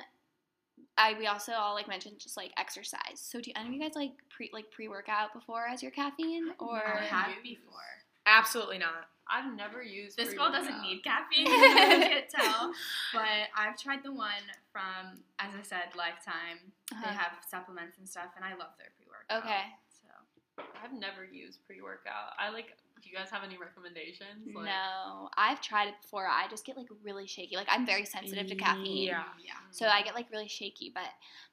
[0.96, 3.16] I we also all like mentioned just like exercise.
[3.16, 6.52] So do any of you guys like pre like pre workout before as your caffeine
[6.59, 6.83] or?
[6.87, 7.59] I have Use.
[7.59, 7.80] before.
[8.26, 9.09] Absolutely not.
[9.28, 10.16] I've never used.
[10.18, 11.46] This girl doesn't need caffeine.
[11.48, 12.72] I can't tell.
[13.12, 16.61] But I've tried the one from, as I said, Lifetime.
[16.90, 17.12] They Uh-huh.
[17.12, 19.44] have supplements and stuff, and I love their pre-workout.
[19.44, 19.62] Okay.
[19.88, 22.33] So I've never used pre-workout.
[22.38, 22.76] I like.
[23.04, 24.46] Do you guys have any recommendations?
[24.54, 26.26] Like, No, I've tried it before.
[26.26, 27.54] I just get like really shaky.
[27.54, 29.06] Like I'm very sensitive to caffeine.
[29.08, 29.24] Yeah.
[29.44, 29.52] yeah.
[29.72, 31.04] So I get like really shaky, but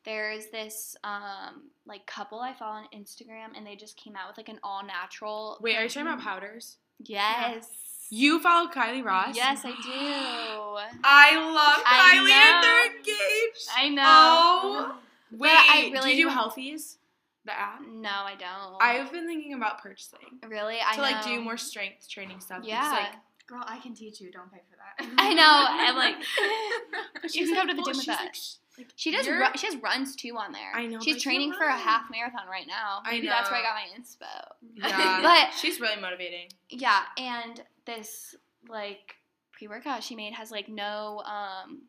[0.06, 4.38] there's this um like couple I follow on Instagram and they just came out with
[4.38, 6.78] like an all natural Wait, are you talking about powders?
[7.00, 7.68] Yes.
[8.10, 9.36] You follow Kylie Ross?
[9.36, 11.00] Yes, I do.
[11.04, 12.34] I love I Kylie know.
[12.34, 13.68] and they're engaged.
[13.78, 14.04] I know.
[14.06, 14.96] Oh.
[15.34, 16.96] Wait, I really do you do don't- Healthies?
[17.46, 17.82] The app?
[17.88, 18.78] No, I don't.
[18.82, 20.20] I've been thinking about purchasing.
[20.48, 22.60] really I to like do more strength training stuff.
[22.64, 22.80] Yeah.
[22.82, 23.14] Because, like,
[23.48, 24.32] Girl, I can teach you.
[24.32, 25.14] Don't pay for that.
[25.18, 25.44] I know.
[25.46, 26.16] I'm like
[27.22, 28.60] but You she's can go to the full- gym with us.
[28.78, 29.28] like, like, she does.
[29.28, 30.72] Ru- she has runs too on there.
[30.74, 33.02] I know, She's training for a half marathon right now.
[33.04, 34.26] I Maybe that's where I got my inspo.
[34.76, 35.22] Yeah.
[35.24, 36.50] But- she's really motivating.
[36.70, 38.36] Yeah, and this
[38.70, 39.16] like
[39.52, 41.82] pre workout she made has like no um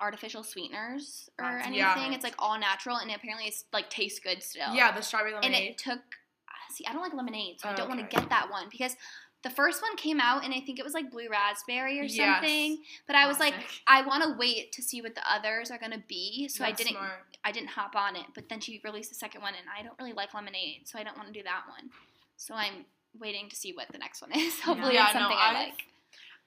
[0.00, 1.78] artificial sweeteners or That's anything.
[1.80, 2.12] Yeah.
[2.14, 4.74] It's like all natural and apparently it's like tastes good still.
[4.74, 5.54] Yeah, the strawberry lemonade.
[5.54, 8.06] And it took uh, see, I don't like lemonade, so I Oh, don't want to
[8.16, 8.94] get that one because
[9.42, 12.16] the first one came out and I think it was like blue raspberry or Yes.
[12.40, 12.78] something.
[13.06, 13.54] But I was like,
[13.86, 16.92] I want to wait to see what the others are gonna be, so I didn't
[16.94, 17.20] smart.
[17.44, 18.24] I didn't hop on it.
[18.34, 21.04] But then she released the second one, and I don't really like lemonade, so I
[21.04, 21.90] don't want to do that one.
[22.36, 22.84] So I'm
[23.20, 24.58] waiting to see what the next one is.
[24.64, 25.82] Hopefully, Yeah, it's something I I've- like.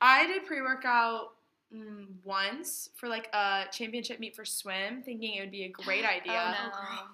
[0.01, 1.33] I did pre workout
[1.73, 6.03] Mm, once for like a championship meet for swim, thinking it would be a great
[6.07, 6.57] oh, idea.
[6.73, 7.07] Oh,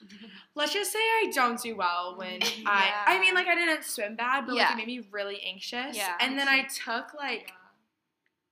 [0.54, 2.90] Let's just say I don't do well when I.
[3.06, 5.96] I mean, like I didn't swim bad, but like it made me really anxious.
[5.96, 6.48] Yeah, and then.
[6.48, 7.52] I took like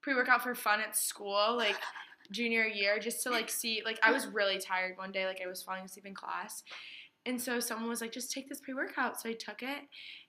[0.02, 1.76] pre workout for fun at school, like
[2.30, 3.82] junior year, just to like see.
[3.84, 6.64] Like I was really tired one day, like I was falling asleep in class,
[7.24, 9.84] and so someone was like, "Just take this pre workout." So I took it.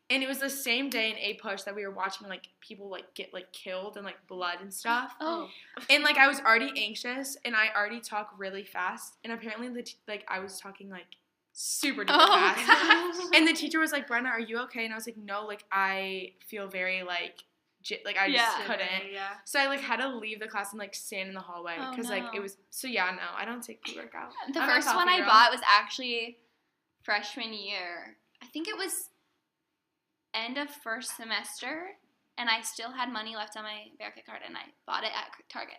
[0.09, 3.13] And it was the same day in APUSH that we were watching like people like
[3.13, 5.13] get like killed and like blood and stuff.
[5.19, 5.49] Oh,
[5.89, 9.15] And like I was already anxious and I already talk really fast.
[9.25, 11.07] And apparently the t- like I was talking like
[11.51, 12.67] super duper oh, fast.
[13.19, 13.25] gosh.
[13.35, 14.85] And the teacher was like, Brenna, are you okay?
[14.85, 17.43] And I was like, no, like I feel very like
[17.81, 18.45] j- like I Yeah.
[18.45, 19.11] just couldn't.
[19.11, 19.31] Yeah.
[19.43, 21.91] So I like had to leave the class and like stand in the hallway Oh,
[21.91, 22.55] because like it was.
[22.69, 24.31] So yeah, no, I don't take pre workout.
[24.53, 25.25] The I'm first one I girl.
[25.27, 26.37] bought was actually
[27.03, 28.15] freshman year.
[28.41, 29.09] I think it was
[30.33, 31.97] end of first semester,
[32.37, 35.31] and I still had money left on my Bearcat card, and I bought it at
[35.49, 35.77] Target.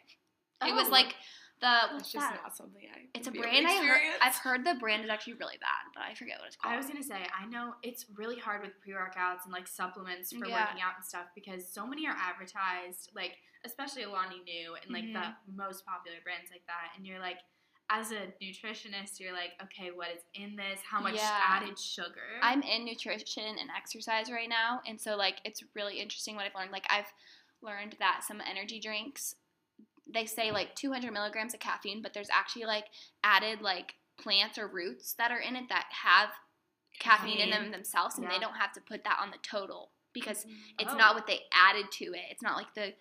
[0.66, 0.92] It was Oh.
[0.92, 1.14] like
[1.61, 2.40] the what's just that?
[2.42, 3.08] not something I.
[3.14, 4.18] It's a would be able brand I heard.
[4.22, 6.74] I've heard the brand is actually really bad, but I forget what it's called.
[6.74, 10.32] I was gonna say, I know it's really hard with pre workouts and like supplements
[10.32, 10.66] for Yeah.
[10.66, 15.12] working out and stuff because so many are advertised, like especially Alani Nu and like
[15.12, 15.56] the mm-hmm.
[15.56, 16.94] most popular brands like that.
[16.96, 17.38] And you're like,
[17.90, 20.81] as a nutritionist, you're like, okay, what is in this?
[20.83, 21.40] How much Yeah.
[21.46, 22.38] added sugar?
[22.42, 26.55] I'm in nutrition and exercise right now, and so like it's really interesting what I've
[26.55, 26.70] learned.
[26.70, 27.12] Like I've
[27.62, 29.35] learned that some energy drinks,
[30.07, 32.87] they say like 200 milligrams of caffeine, but there's actually like
[33.24, 36.31] added like plants or roots that are in it that have
[36.98, 40.44] caffeine in them themselves, and they don't have to put that on the total because
[40.44, 40.53] mm.
[40.79, 40.96] it's Oh.
[40.96, 42.24] not what they added to it.
[42.31, 42.94] It's not like the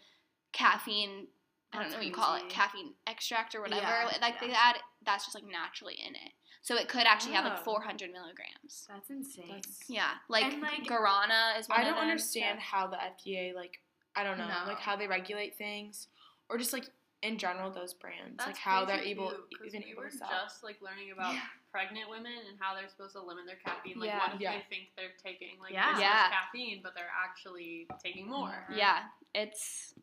[0.53, 1.27] caffeine.
[1.77, 3.81] I don't know what you call it, caffeine extract or whatever.
[3.81, 6.31] Yeah, like they add, that's just like naturally in it.
[6.61, 7.63] So it could actually have like Oh.
[7.63, 8.85] 400 milligrams.
[8.89, 9.47] That's insane.
[9.47, 12.97] That's- Yeah, like, And, like- guarana is one I don't them, understand so- how the
[12.97, 13.81] FDA like
[14.15, 14.65] I don't know No.
[14.65, 16.07] like how they regulate things
[16.49, 16.89] or just like
[17.21, 20.09] in general those brands That's like how they're able too, 'cause even we able were
[20.09, 20.29] to sell.
[20.29, 21.41] just like learning about Yeah.
[21.71, 23.99] pregnant women and how they're supposed to limit their caffeine.
[23.99, 24.17] Like, Yeah.
[24.19, 24.53] what if Yeah.
[24.57, 25.91] they think they're taking like Yeah.
[25.93, 26.29] this Yeah.
[26.29, 28.49] caffeine, but they're actually taking more?
[28.49, 28.73] Mm-hmm.
[28.77, 29.93] Yeah, it's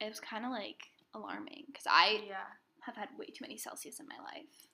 [0.00, 2.36] it's kind of like alarming because I yeah.
[2.80, 4.68] have had way too many Celsius in my life.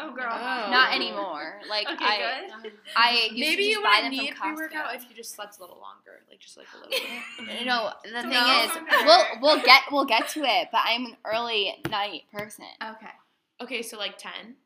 [0.00, 0.30] Oh, oh girl.
[0.30, 0.70] Oh.
[0.70, 1.60] Not anymore.
[1.68, 2.72] Like Okay, I, good.
[2.96, 5.14] I used Maybe to you just buy wouldn't them need from pre workout if you
[5.14, 7.66] just slept a little longer, like just like a little bit.
[7.66, 9.04] No, the thing No, is, okay.
[9.04, 12.64] we'll we'll get we'll get to it, but I'm an early night person.
[12.82, 13.12] Okay.
[13.60, 14.56] Okay, so like ten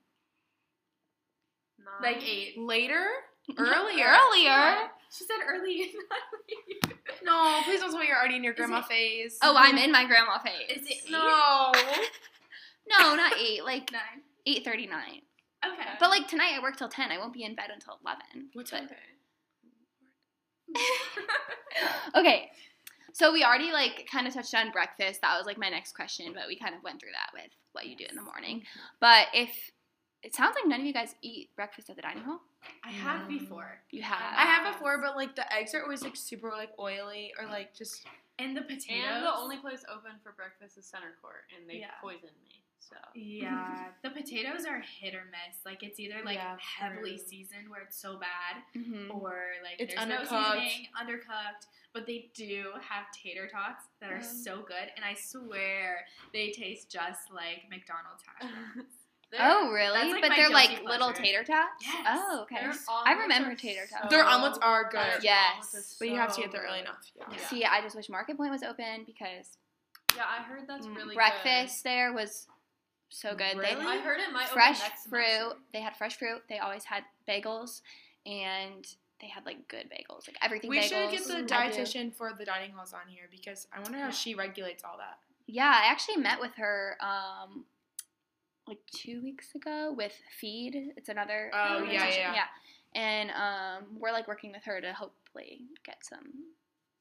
[1.79, 2.15] Nine.
[2.15, 2.55] Like eight.
[2.59, 3.05] later,
[3.59, 4.07] earlier.
[4.07, 4.91] Earlier.
[5.11, 5.93] She said early.
[7.25, 9.39] No, please don't tell me you're already in your grandma it- phase.
[9.43, 10.71] Oh, I'm in my grandma phase.
[10.79, 11.11] Is it eight?
[11.11, 11.73] no.
[12.89, 13.65] No, not eight.
[13.65, 14.23] Like Nine.
[14.47, 15.23] eight thirty nine.
[15.65, 15.89] Okay.
[15.99, 17.11] But like tonight, I work till ten.
[17.11, 18.51] I won't be in bed until eleven.
[18.53, 18.95] What's but- okay?
[22.15, 22.51] okay.
[23.13, 25.21] So we already like kind of touched on breakfast.
[25.23, 27.87] That was like my next question, but we kind of went through that with what
[27.87, 28.63] you do in the morning.
[29.01, 29.51] But if
[30.23, 32.41] it sounds like none of you guys eat breakfast at the dining hall,
[32.85, 33.39] I have No.
[33.39, 33.81] before.
[33.91, 34.21] you have.
[34.37, 37.75] I have before, but like the eggs are always like super like oily or like
[37.75, 38.05] just
[38.39, 39.07] And the potatoes.
[39.15, 41.91] And the only place open for breakfast is Center Court, and they Yeah.
[42.03, 42.63] poisoned me.
[42.79, 45.65] So Yeah, the potatoes are hit or miss.
[45.65, 47.27] Like it's either like Yeah, heavily true.
[47.27, 49.11] seasoned where it's so bad, Mhm.
[49.11, 50.53] or like It's there's no undercooked.
[50.61, 51.67] seasoning, undercooked.
[51.95, 56.91] But they do have tater tots that are so good, and I swear they taste
[56.91, 58.93] just like McDonald's hash browns.
[59.39, 60.13] They're- Oh, really?
[60.13, 61.23] Like, but they're guilty like little pleasure.
[61.23, 61.83] tater tots.
[61.85, 62.07] Yes.
[62.09, 62.71] Oh, okay.
[63.05, 64.03] I remember tater tots.
[64.05, 65.01] so Their omelets are good.
[65.01, 65.53] Their Yes.
[65.75, 67.11] omelets are but you have to so get there early enough.
[67.17, 67.25] Yeah.
[67.33, 67.47] Yeah.
[67.49, 69.57] See, I just wish MarketPointe was open because
[70.17, 72.47] Yeah, I heard that's mm, really breakfast there was
[73.11, 73.57] so good.
[73.57, 73.67] Really?
[73.71, 73.87] They Good.
[73.87, 75.25] I heard it might fresh open next fruit.
[75.27, 75.59] semester.
[75.73, 76.43] They had fresh fruit.
[76.49, 77.83] They always had bagels,
[78.25, 78.87] and
[79.21, 80.71] they had like good bagels, like everything.
[80.71, 80.89] We bagels.
[80.89, 84.11] should get the dietitian for the dining halls on here because I wonder how Yeah.
[84.11, 85.19] she regulates all that.
[85.47, 87.65] Yeah, I actually met with her um
[88.67, 90.93] like two weeks ago with Feed.
[90.97, 92.35] It's another Oh, yeah, yeah.
[92.35, 92.45] yeah.
[92.95, 96.33] And um we're like working with her to hopefully get some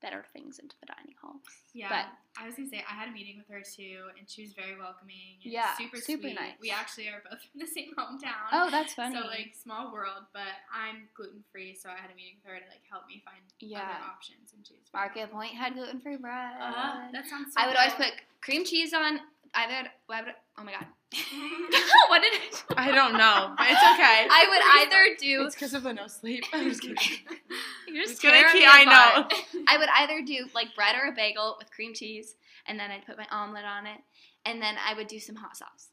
[0.01, 1.37] better things into the dining hall.
[1.73, 2.07] Yeah, But-
[2.39, 4.77] I was gonna say I had a meeting with her too, and she was very
[4.77, 5.39] welcoming.
[5.43, 6.35] And Yeah, super super sweet.
[6.35, 6.53] nice.
[6.59, 8.49] We actually are both from the same hometown.
[8.51, 9.15] Oh, that's funny.
[9.17, 12.59] So like small world, but I'm gluten free, so I had a meeting with her
[12.59, 13.79] to like help me find Yeah.
[13.81, 16.53] other options, and she was MarketPointe had gluten free bread.
[16.59, 17.53] Uh, that sounds.
[17.53, 19.21] So I would always put cream cheese on
[19.55, 19.89] either.
[20.09, 20.85] I would, oh my god,
[22.09, 22.33] what did
[22.77, 22.89] I?
[22.89, 24.27] I don't know, but it's okay.
[24.29, 25.45] I would either do.
[25.45, 26.43] it's because of the no sleep.
[26.53, 26.97] I'm just kidding.
[27.87, 29.63] You're It's just gonna tearing keep- me I know.
[29.67, 32.35] I would either do like bread or a bagel with cream cheese,
[32.67, 33.99] and then I'd put my omelet on it,
[34.45, 35.89] and then I would do some hot sauce.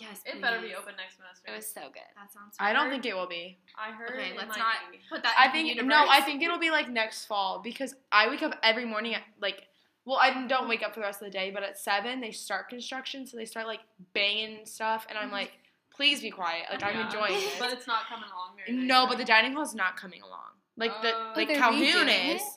[0.00, 1.46] Yes, It better be open next semester.
[1.46, 2.02] It was so good.
[2.16, 2.56] That sounds.
[2.56, 2.64] Good.
[2.64, 3.58] I don't think it will be.
[3.78, 4.10] I heard.
[4.10, 4.98] Okay, it let's might not be.
[5.10, 5.34] put that.
[5.38, 5.90] I in the think universe.
[5.90, 6.06] no.
[6.08, 9.66] I think it'll be like next fall because I wake up every morning at like.
[10.06, 12.30] Well, I don't wake up for the rest of the day, but at seven they
[12.30, 13.80] start construction, so they start like
[14.12, 15.34] banging stuff, and I'm mm-hmm.
[15.34, 15.52] like,
[15.94, 16.66] please be quiet.
[16.70, 17.06] Like I'm Yeah.
[17.06, 17.54] enjoying it.
[17.58, 19.08] But it's not coming along very nice, No, right?
[19.10, 20.50] but the dining hall's not coming along.
[20.76, 21.32] Like the Oh.
[21.36, 22.42] like Calhoun is.
[22.42, 22.48] it?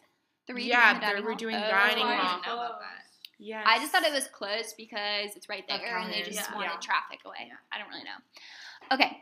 [0.47, 1.35] The redoing Yeah, the they're dining hall?
[1.35, 1.71] redoing the Oh.
[1.71, 2.35] dining I hall.
[2.35, 3.03] didn't know about that.
[3.39, 3.63] Yes.
[3.67, 6.55] I just thought it was closed because it's right there, and they just yeah.
[6.55, 6.79] wanted Yeah.
[6.79, 7.45] traffic away.
[7.47, 7.53] Yeah.
[7.71, 8.17] I don't really know.
[8.91, 9.21] Okay,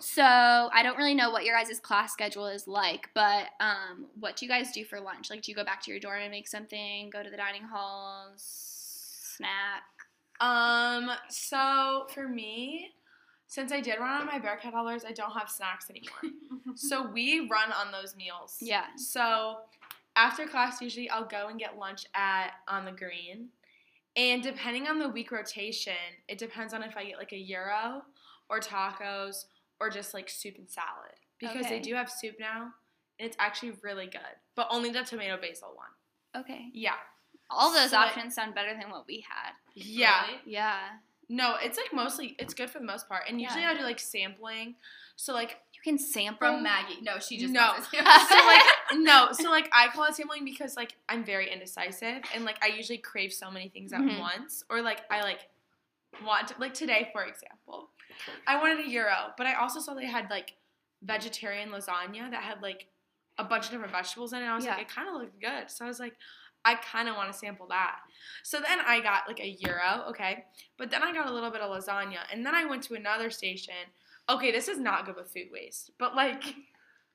[0.00, 4.36] so I don't really know what your guys' class schedule is like, but um, what
[4.36, 5.30] do you guys do for lunch?
[5.30, 7.10] Like, do you go back to your dorm and make something?
[7.10, 8.42] Go to the dining halls,
[9.36, 9.82] snack?
[10.40, 11.10] Um.
[11.30, 12.90] So for me,
[13.48, 16.38] since I did run on my Bearcat dollars, I don't have snacks anymore.
[16.76, 18.58] so we run on those meals.
[18.60, 18.84] Yeah.
[18.96, 19.56] So
[20.16, 23.48] after class, usually I'll go and get lunch at on the green.
[24.16, 25.92] And depending on the week rotation,
[26.28, 28.02] it depends on if I get like a gyro
[28.50, 29.44] or tacos
[29.80, 31.12] or just like soup and salad.
[31.38, 31.76] Because Okay.
[31.76, 32.72] they do have soup now,
[33.18, 34.20] and it's actually really good.
[34.56, 36.42] But only the tomato basil one.
[36.42, 36.70] Okay.
[36.72, 36.96] Yeah.
[37.50, 39.52] All those So- options sound better than what we had.
[39.74, 40.26] Yeah.
[40.26, 40.40] Really?
[40.46, 40.78] Yeah.
[41.30, 43.24] No, it's like mostly it's good for the most part.
[43.28, 43.70] And usually Yeah.
[43.70, 44.76] I do like sampling.
[45.16, 47.00] So like You can sample From Maggie.
[47.02, 47.74] No, she just No.
[47.78, 48.62] so like
[48.94, 52.68] no, so like I call it sampling because like I'm very indecisive and like I
[52.68, 54.18] usually crave so many things at Mhm.
[54.18, 55.48] once or like I like
[56.24, 57.90] want to, like today for example.
[58.46, 60.54] I wanted a gyro, but I also saw they had like
[61.02, 62.86] vegetarian lasagna that had like
[63.38, 64.46] a bunch of different vegetables in it.
[64.46, 64.72] I was Yeah.
[64.72, 65.70] like it kind of looked good.
[65.70, 66.14] So I was like
[66.64, 68.00] I kind of want to sample that.
[68.42, 70.44] So then I got like a gyro, okay?
[70.76, 73.30] But then I got a little bit of lasagna and then I went to another
[73.30, 73.74] station.
[74.28, 75.92] Okay, this is not good with food waste.
[75.98, 76.42] But like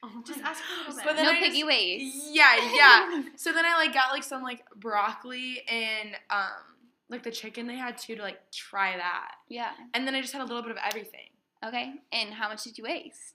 [0.06, 1.24] Oh Just ask for a little bit.
[1.24, 2.14] No I piggy just- ways.
[2.32, 3.24] Yeah, yeah.
[3.38, 6.73] So then I like got like some like broccoli and um
[7.10, 9.32] like the chicken they had too to like try that.
[9.50, 9.72] Yeah.
[9.94, 11.30] And then I just had a little bit of everything.
[11.66, 11.94] Okay.
[12.12, 13.34] And how much did you waste?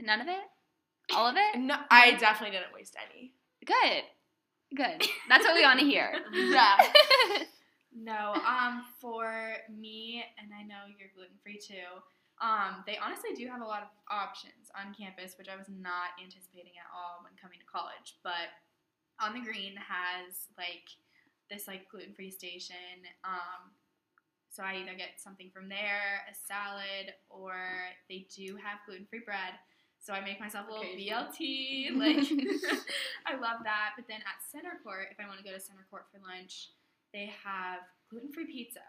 [0.00, 0.44] None of it?
[1.14, 1.58] All of it?
[1.60, 3.32] No, I definitely didn't waste any.
[3.64, 4.04] Good.
[4.76, 5.08] Good.
[5.28, 6.12] That's what we want to hear.
[6.32, 6.76] Yeah.
[7.92, 11.98] No, um, for me, and I know you're gluten free too.
[12.40, 16.14] Um, they honestly do have a lot of options on campus, which I was not
[16.22, 18.16] anticipating at all when coming to college.
[18.22, 18.54] But
[19.18, 20.86] on the green has like
[21.50, 23.04] this like gluten free station.
[23.24, 23.74] Um,
[24.50, 27.54] so I either get something from there, a salad, or
[28.08, 29.54] they do have gluten free bread.
[30.00, 31.92] So I make myself a little BLT.
[31.96, 32.16] Like
[33.26, 33.92] I love that.
[33.96, 36.70] But then at Center Court, if I want to go to Center Court for lunch,
[37.12, 38.80] they have gluten free pizza,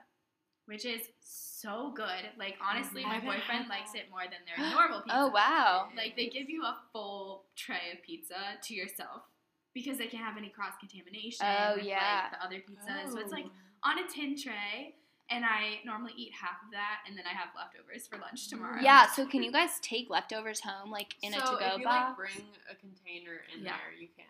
[0.65, 2.31] which is so good.
[2.39, 5.17] Like honestly, my boyfriend likes it more than their normal pizza.
[5.19, 5.89] oh, wow.
[5.97, 9.23] Like they give you a full tray of pizza to yourself
[9.73, 11.45] because they can't have any cross contamination.
[11.45, 12.29] Oh, with, yeah.
[12.31, 13.89] Like, the other pizzas, so it's like Oh.
[13.91, 14.95] on a tin tray.
[15.29, 18.81] And I normally eat half of that, and then I have leftovers for lunch tomorrow.
[18.81, 22.09] Yeah, so can you guys take leftovers home, like in a to-go if you box?
[22.09, 23.77] like bring a container in Yeah.
[23.77, 24.25] there, you can.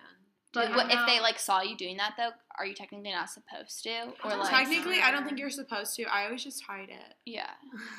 [0.54, 3.82] But What- if they like saw you doing that though, are you technically not supposed
[3.82, 4.13] to?
[4.23, 6.04] Or like Technically, I don't think you're supposed to.
[6.04, 7.15] I always just hide it.
[7.25, 7.49] Yeah.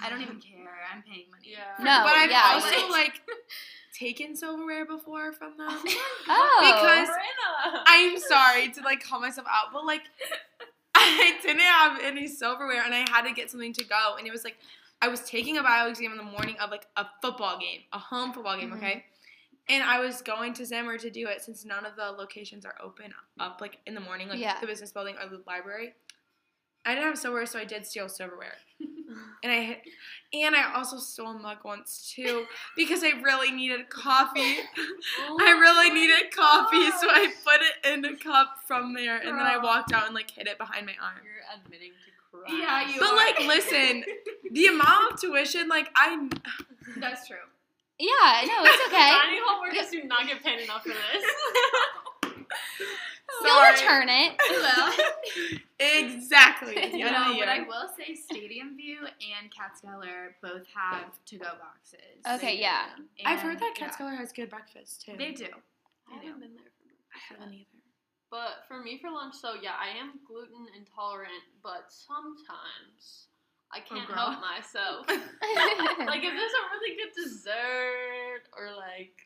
[0.01, 0.73] I don't even care.
[0.95, 1.49] I'm paying money.
[1.51, 1.75] Yeah.
[1.81, 3.23] No, but I've yeah, also like- like
[3.99, 5.69] taken silverware before from them.
[6.29, 6.59] Oh.
[6.61, 7.83] Because Brenna!
[7.87, 10.03] I'm sorry to like call myself out, but like
[10.95, 14.17] I didn't have any silverware and I had to get something to go.
[14.19, 14.57] And it was like
[15.01, 17.99] I was taking a bio exam in the morning of like a football game, a
[17.99, 18.77] home football game, Mhm.
[18.77, 19.05] okay?
[19.69, 22.75] And I was going to Zimmer to do it since none of the locations are
[22.83, 24.59] open up like in the morning, like Yeah.
[24.61, 25.95] the business building or the library.
[26.85, 28.55] I didn't have silverware, so I did steal silverware.
[29.43, 29.83] And I
[30.33, 32.47] and I also stole a mug once too
[32.77, 34.41] because I really needed coffee.
[35.41, 39.39] I really oh needed coffee, so I put it in a cup from there, and
[39.39, 41.21] then I walked out and like hid it behind my arm.
[41.25, 42.61] You're admitting to crime.
[42.61, 43.17] Yeah, you But are.
[43.17, 44.05] like, listen,
[44.51, 46.29] the amount of tuition, like I,
[46.97, 47.37] That's true.
[47.99, 49.11] Yeah, no, it's okay.
[49.11, 51.25] Dining hall workers do not get paid enough for this.
[53.45, 54.33] You'll return it.
[54.51, 54.93] Well,
[55.81, 56.77] exactly.
[56.83, 61.51] At the no, the but I will say Stadium View and Catskeller both have to-go
[61.59, 62.23] boxes.
[62.37, 62.87] Okay, yeah.
[63.25, 65.15] I've heard And, that yeah, Catskeller has good breakfast too.
[65.19, 65.47] They do.
[66.09, 67.67] I haven't been there for I haven't either.
[68.31, 73.29] But for me for lunch, so yeah, I am gluten intolerant, but sometimes
[73.73, 74.17] I oh, can't girl.
[74.17, 75.07] help myself.
[75.09, 79.17] like if there's a really good dessert or like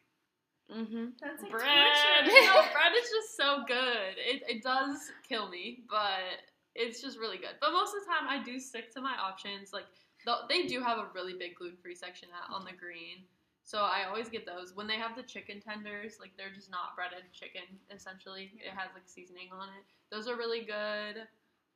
[0.72, 1.06] Mm-hmm.
[1.20, 4.18] That's like bread, no, bread is just so good.
[4.18, 6.42] It it does kill me, but
[6.74, 7.54] it's just really good.
[7.60, 9.72] But most of the time, I do stick to my options.
[9.72, 9.86] Like
[10.24, 13.24] the, they do have a really big gluten free section at, on the green.
[13.62, 14.74] So I always get those.
[14.74, 18.52] When they have the chicken tenders, like they're just not breaded chicken, essentially.
[18.58, 19.84] It has like seasoning on it.
[20.10, 21.26] Those are really good.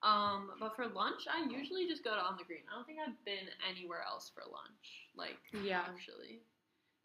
[0.03, 2.63] Um, but for lunch, I usually just go to On the Green.
[2.71, 5.11] I don't think I've been anywhere else for lunch.
[5.15, 5.83] Like Yeah.
[5.89, 6.41] actually.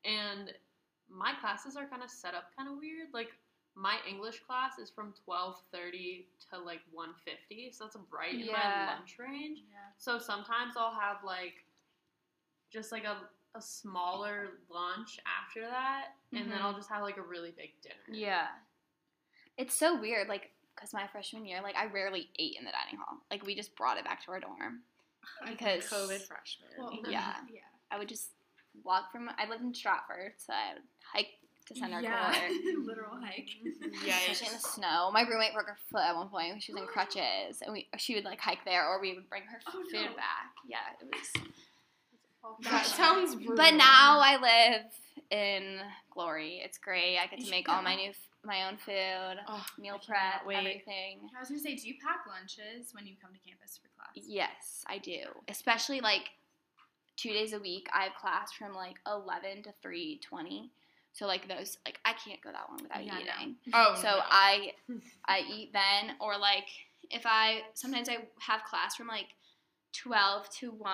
[0.05, 0.53] And
[1.09, 3.09] my classes are kind of set up kind of weird.
[3.13, 3.29] Like
[3.75, 8.85] my English class is from 12:30 to like 1:50, so that's right in Yeah.
[8.87, 9.59] my lunch range.
[9.69, 9.77] Yeah.
[9.97, 11.65] So sometimes I'll have like
[12.71, 16.61] just like a a smaller lunch after that, and then Mhm.
[16.61, 17.95] I'll just have like a really big dinner.
[18.09, 18.49] Yeah.
[19.57, 22.97] It's so weird, like, because my freshman year, like, I rarely ate in the dining
[22.97, 23.19] hall.
[23.31, 24.83] Like, we just brought it back to our dorm.
[25.47, 26.67] Because COVID freshman.
[26.77, 27.35] Well, Yeah.
[27.49, 27.61] Yeah.
[27.89, 28.31] I would just
[28.83, 31.27] walk from, I lived in Stratford, so I would hike
[31.67, 32.31] to Center yeah.
[32.31, 32.51] Court.
[32.85, 33.49] Literal hike.
[34.05, 34.21] Yeah, mhm.
[34.31, 35.09] Especially in the snow.
[35.11, 38.15] My roommate broke her foot at one point she was in crutches, and we she
[38.15, 40.15] would like hike there, or we would bring her Oh, food no.
[40.15, 40.53] back.
[40.67, 41.47] Yeah, it was.
[42.43, 43.55] Oh, that sounds brutal.
[43.55, 44.81] But now I live
[45.31, 45.79] in
[46.11, 46.61] glory.
[46.63, 47.17] It's great.
[47.17, 48.11] I get to make all my new.
[48.43, 50.57] my own food, Oh, meal prep, cannot wait.
[50.57, 51.21] everything.
[51.35, 54.11] I was gonna say, do you pack lunches when you come to campus for class?
[54.15, 55.21] Yes, I do.
[55.47, 56.29] Especially like
[57.17, 57.87] two days a week.
[57.93, 60.71] I have class from like eleven to three twenty.
[61.13, 63.19] So like those, like I can't go that long without Yeah, no.
[63.41, 63.55] eating.
[63.73, 64.19] Oh, So no.
[64.29, 64.73] I
[65.25, 66.67] I eat then or like
[67.09, 69.27] if I sometimes I have class from like
[69.93, 70.91] 12 to 1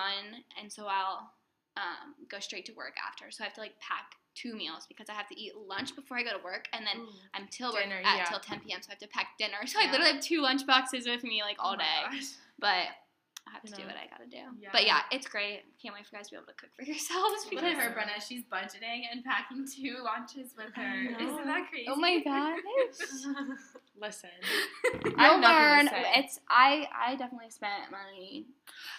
[0.60, 1.32] and so I'll
[1.76, 3.30] um, go straight to work after.
[3.32, 6.16] So I have to like pack two meals because I have to eat lunch before
[6.18, 7.04] I go to work and then
[7.34, 8.24] I'm till work at yeah.
[8.24, 8.80] till 10 p.m.
[8.80, 9.56] so I have to pack dinner.
[9.66, 12.10] So I literally have two lunch boxes with me like all Oh day.
[12.12, 12.26] gosh.
[12.60, 12.84] But
[13.46, 14.38] I have to You do what I gotta do.
[14.60, 14.68] Yeah.
[14.72, 15.62] But yeah, it's great.
[15.80, 17.82] Can't wait for you guys to be able to cook for yourselves Look because at
[17.82, 18.22] her, Brenna.
[18.26, 20.94] She's budgeting and packing two lunches with her.
[21.20, 21.86] Isn't that crazy?
[21.88, 22.58] Oh my god.
[24.00, 24.30] Listen,
[25.04, 25.40] You'll I have
[25.86, 25.90] learn.
[26.16, 28.46] It's I I definitely spent money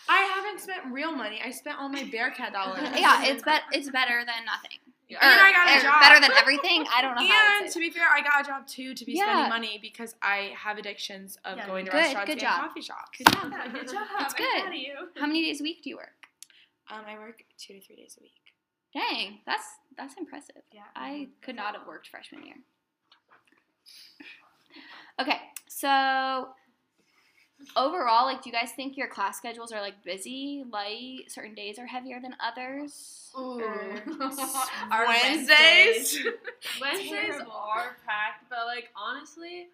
[0.07, 1.41] I haven't spent real money.
[1.43, 2.81] I spent all my Bearcat dollars.
[2.95, 4.79] yeah, it's bet it's better than nothing.
[5.13, 5.19] Yeah.
[5.27, 6.01] Or- And I got a job.
[6.01, 6.85] Better than everything.
[6.93, 9.05] I don't know And to to say be fair, I got a job too to
[9.05, 9.23] be Yeah.
[9.23, 12.61] spending money because I have addictions of Yeah, going to good, restaurants good and job.
[12.67, 13.17] coffee shops.
[13.17, 13.51] Good job.
[13.51, 14.07] Yeah, good job.
[14.19, 14.61] That's I'm good.
[14.63, 14.95] proud of you.
[15.19, 16.27] How many days a week do you work?
[16.91, 18.33] Um, I work two to three days a week.
[18.93, 19.65] Dang, that's
[19.97, 20.61] that's impressive.
[20.71, 20.81] Yeah.
[20.95, 22.55] I could not have worked freshman year.
[25.19, 26.49] Okay, so
[27.75, 31.23] overall, like, do you guys think your class schedules are like busy, light?
[31.27, 33.31] Certain days are heavier than others.
[33.37, 33.61] Ooh.
[34.91, 36.19] Our Wednesdays.
[36.79, 39.67] Wednesdays are packed, but like honestly,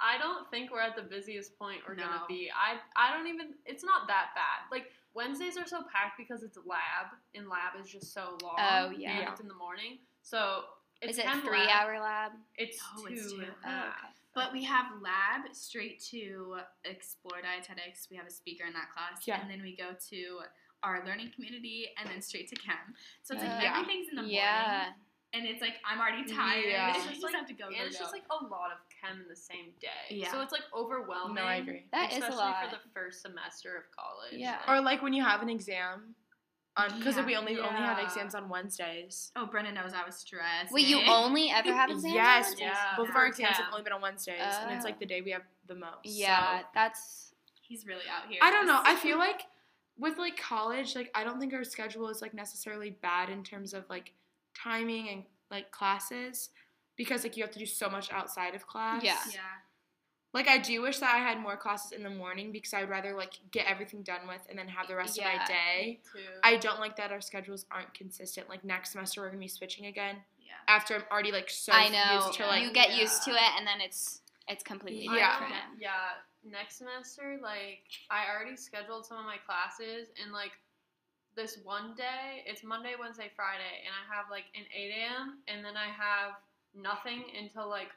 [0.00, 2.04] I don't think we're at the busiest point we're No.
[2.04, 2.50] gonna be.
[2.54, 3.54] I I don't even.
[3.66, 4.70] It's not that bad.
[4.70, 8.54] Like Wednesdays are so packed because it's lab, and lab is just so long.
[8.58, 9.18] Oh, yeah.
[9.20, 9.98] and it's in the morning.
[10.22, 10.62] So
[11.02, 11.86] it's Is it three lab.
[11.86, 12.32] hour lab?
[12.56, 13.12] It's Oh, two.
[13.14, 13.38] it's two.
[13.40, 14.09] and a Oh, okay.
[14.34, 18.08] But we have lab straight to explore dietetics.
[18.10, 19.40] We have a speaker in that class, Yeah.
[19.40, 20.40] and then we go to
[20.82, 22.94] our learning community, and then straight to chem.
[23.22, 23.78] So it's like Uh, Yeah.
[23.80, 24.92] everything's in the morning, Yeah.
[25.32, 26.64] and it's like I'm already tired.
[26.64, 26.88] Yeah.
[26.90, 27.66] It's It's just just like, like- have to go.
[27.66, 29.88] And go, it's just like a lot of chem in the same day.
[30.10, 30.30] Yeah.
[30.30, 31.34] So it's like overwhelming.
[31.34, 31.86] No, I agree.
[31.92, 32.64] That is a lot.
[32.70, 34.34] for the first semester of college.
[34.34, 34.58] Yeah.
[34.60, 36.14] Like, Or like when you have an exam,
[36.76, 37.26] because Yeah.
[37.26, 39.32] we only only have exams on Wednesdays.
[39.36, 40.72] oh, Brenna knows I was stressed.
[40.72, 41.06] Wait, you eh?
[41.08, 42.14] only ever have exams?
[42.14, 42.60] Yes, Wednesdays?
[42.60, 42.96] Yeah.
[42.96, 43.64] both of our exams chem.
[43.64, 44.88] have only been on Wednesdays, and it's Oh.
[44.88, 45.08] like the oh.
[45.08, 46.04] day we have the most.
[46.04, 48.40] Yeah, so- that's He's really out here.
[48.42, 48.80] I don't know.
[48.84, 49.42] I feel like
[49.96, 53.74] with like college, like I don't think our schedule is like necessarily bad in terms
[53.74, 54.12] of like
[54.54, 56.50] timing and like classes
[56.96, 59.02] because like you have to do so much outside of class.
[59.04, 59.18] Yeah.
[59.32, 59.40] Yeah.
[60.32, 63.14] Like I do wish that I had more classes in the morning because I'd rather
[63.16, 66.00] like get everything done with and then have the rest of my day.
[66.12, 66.20] too.
[66.44, 68.48] I don't like that our schedules aren't consistent.
[68.48, 70.52] Like next semester we're gonna be switching again Yeah.
[70.68, 72.26] after I'm already like so I know.
[72.26, 75.40] used to like you get used to it, and then it's it's completely Yeah.
[75.40, 75.80] different.
[75.80, 75.90] Yeah.
[76.44, 80.52] Next semester, like I already scheduled some of my classes, and like
[81.36, 85.38] this one day, it's Monday, Wednesday, Friday, and I have like an 8 a.m.
[85.48, 86.34] and then I have
[86.74, 87.90] nothing until like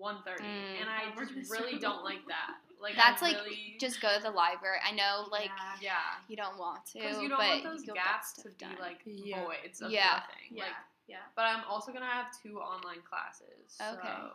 [0.00, 0.40] 1.30.
[0.40, 0.80] Mm.
[0.80, 2.56] and I just really don't like that.
[2.80, 4.78] Like That's I like really, just go to the library.
[4.86, 5.92] I know, like Yeah.
[5.92, 6.20] yeah.
[6.28, 8.56] you don't want to, Because you don't but want those you'll gaps stuff to be
[8.66, 8.76] done.
[8.78, 9.44] like Yeah.
[9.44, 10.20] voids of Yeah.
[10.20, 10.50] nothing.
[10.50, 10.64] Yeah.
[10.64, 10.72] Like,
[11.08, 11.16] yeah.
[11.36, 13.78] but I'm also gonna have two online classes.
[13.80, 14.02] Okay.
[14.02, 14.32] So,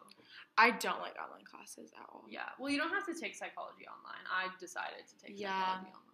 [0.57, 2.25] I don't like online classes at all.
[2.27, 2.49] yeah.
[2.59, 4.23] Well, you don't have to take psychology online.
[4.29, 5.49] I decided to take Yeah.
[5.59, 6.07] psychology online.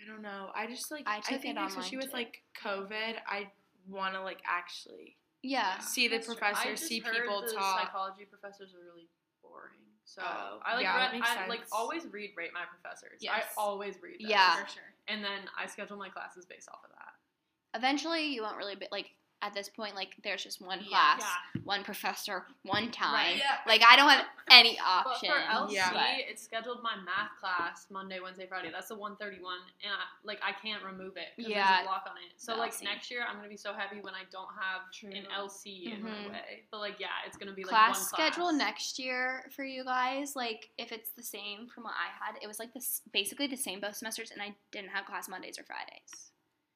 [0.00, 0.50] I don't know.
[0.54, 2.12] I just like I I, took think it especially online, with too.
[2.16, 3.50] like COVID, I
[3.88, 5.78] want to like actually Yeah.
[5.78, 7.80] see the professor, see people talk.
[7.80, 9.08] Psychology professors are really
[9.42, 9.78] boring.
[10.04, 11.22] So Oh, I like yeah, read.
[11.22, 13.18] I like always read rate my professors.
[13.20, 13.44] Yes.
[13.56, 14.16] I always read.
[14.20, 14.30] Those.
[14.30, 14.56] Yeah.
[14.56, 14.82] For sure.
[15.06, 17.78] And then I schedule my classes based off of that.
[17.78, 19.10] Eventually, you won't really be like
[19.40, 19.94] at this point.
[19.94, 20.88] Like there's just one Yeah.
[21.16, 21.22] class,
[21.54, 21.60] Yeah.
[21.64, 23.12] one professor, one time.
[23.14, 23.36] Right.
[23.36, 23.58] Yeah.
[23.66, 25.32] Like I don't have any But options.
[25.32, 26.16] for LC, Yeah.
[26.18, 28.70] it's scheduled my math class Monday, Wednesday, Friday.
[28.70, 31.66] That's the 131, and I, like I can't remove it because Yeah.
[31.68, 32.32] there's a block on it.
[32.36, 32.84] So The like LC.
[32.84, 35.10] next year, I'm gonna be so happy when I don't have True.
[35.10, 36.24] an LC in Mhm.
[36.26, 36.66] my way.
[36.70, 40.34] But like yeah, it's gonna be like class one schedule next year for you guys
[40.34, 43.56] like if it's the same from what i had it was like this basically the
[43.56, 46.30] same both semesters and i didn't have class mondays or fridays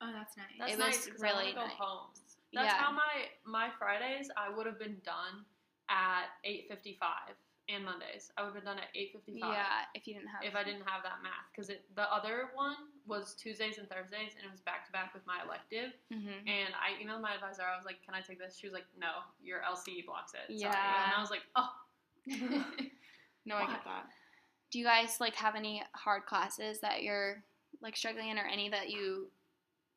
[0.05, 0.47] Oh, that's nice.
[0.59, 1.77] That's It nice really I wanna nice.
[1.79, 2.11] home.
[2.53, 2.83] That's Yeah.
[2.83, 5.45] how my my Fridays I would have been done
[5.89, 7.35] at 8:55
[7.69, 9.39] and Mondays I would have been done at 8:55.
[9.39, 12.77] yeah if you didn't have If I didn't have that math, because the other one
[13.07, 15.93] was Tuesdays and Thursdays, and it was back to back with my elective.
[16.11, 16.49] Mhm.
[16.49, 17.63] And I emailed my advisor.
[17.63, 20.47] I was like, "Can I take this?" She was like, "No, your LCE blocks it."
[20.47, 20.59] Sorry.
[20.61, 21.05] Yeah.
[21.05, 21.75] And I was like, "Oh."
[23.45, 24.07] No, I get that.
[24.71, 27.43] do you guys like have any hard classes that you're
[27.81, 29.33] like struggling in or any that you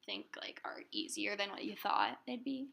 [0.06, 2.68] think like are easier than what you thought they'd be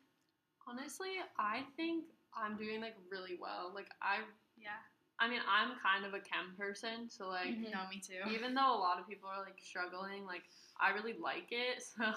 [0.66, 2.04] Honestly, I think
[2.36, 3.72] I'm doing like really well.
[3.74, 4.18] Like I,
[4.56, 4.78] yeah.
[5.18, 7.48] I mean, I'm kind of a chem person, so like.
[7.48, 7.72] Mhm.
[7.72, 8.22] No, me too.
[8.30, 10.42] Even though a lot of people are like struggling, like
[10.80, 12.12] I really like it, so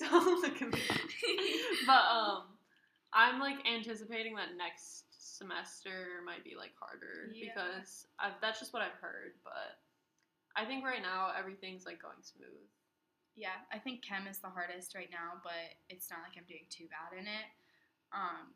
[0.00, 0.80] don't look at me.
[1.86, 2.42] but um,
[3.12, 7.48] I'm like anticipating that next semester might be like harder Yeah.
[7.48, 9.32] because I've, that's just what I've heard.
[9.42, 9.80] But
[10.54, 12.68] I think right now everything's like going smooth.
[13.40, 16.66] Yeah, I think chem is the hardest right now, but it's not like I'm doing
[16.68, 17.48] too bad in it.
[18.12, 18.52] Um,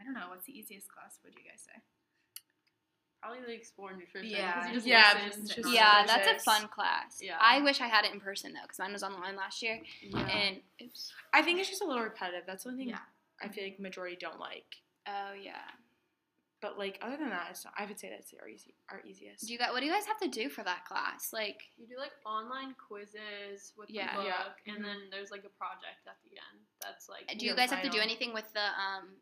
[0.00, 0.30] I don't know.
[0.30, 1.18] What's the easiest class?
[1.24, 1.82] Would you guys say?
[3.20, 4.30] Probably the explore nutrition.
[4.30, 4.54] Yeah.
[4.54, 7.20] 'cause you just Yeah, listen just Yeah, that's a fun class.
[7.22, 7.38] Yeah.
[7.40, 9.80] I wish I had it in person though, because mine was online last year.
[10.00, 10.18] Yeah.
[10.28, 11.12] And oops.
[11.32, 12.44] I think it's just a little repetitive.
[12.46, 12.98] That's the only thing Yeah.
[13.40, 14.76] I feel like majority don't like.
[15.06, 15.70] Oh yeah.
[16.62, 19.44] But like other than that, it's not, I would say that's our easy, our easiest.
[19.46, 19.70] Do you guys?
[19.72, 21.32] What do you guys have to do for that class?
[21.32, 24.14] Like, You do like online quizzes with Yeah.
[24.16, 24.26] the book,
[24.64, 24.74] Yeah.
[24.74, 24.86] and Mhm.
[24.86, 26.64] then there's like a project at the end.
[26.80, 29.16] That's like do you Your guys have to do anything with the um,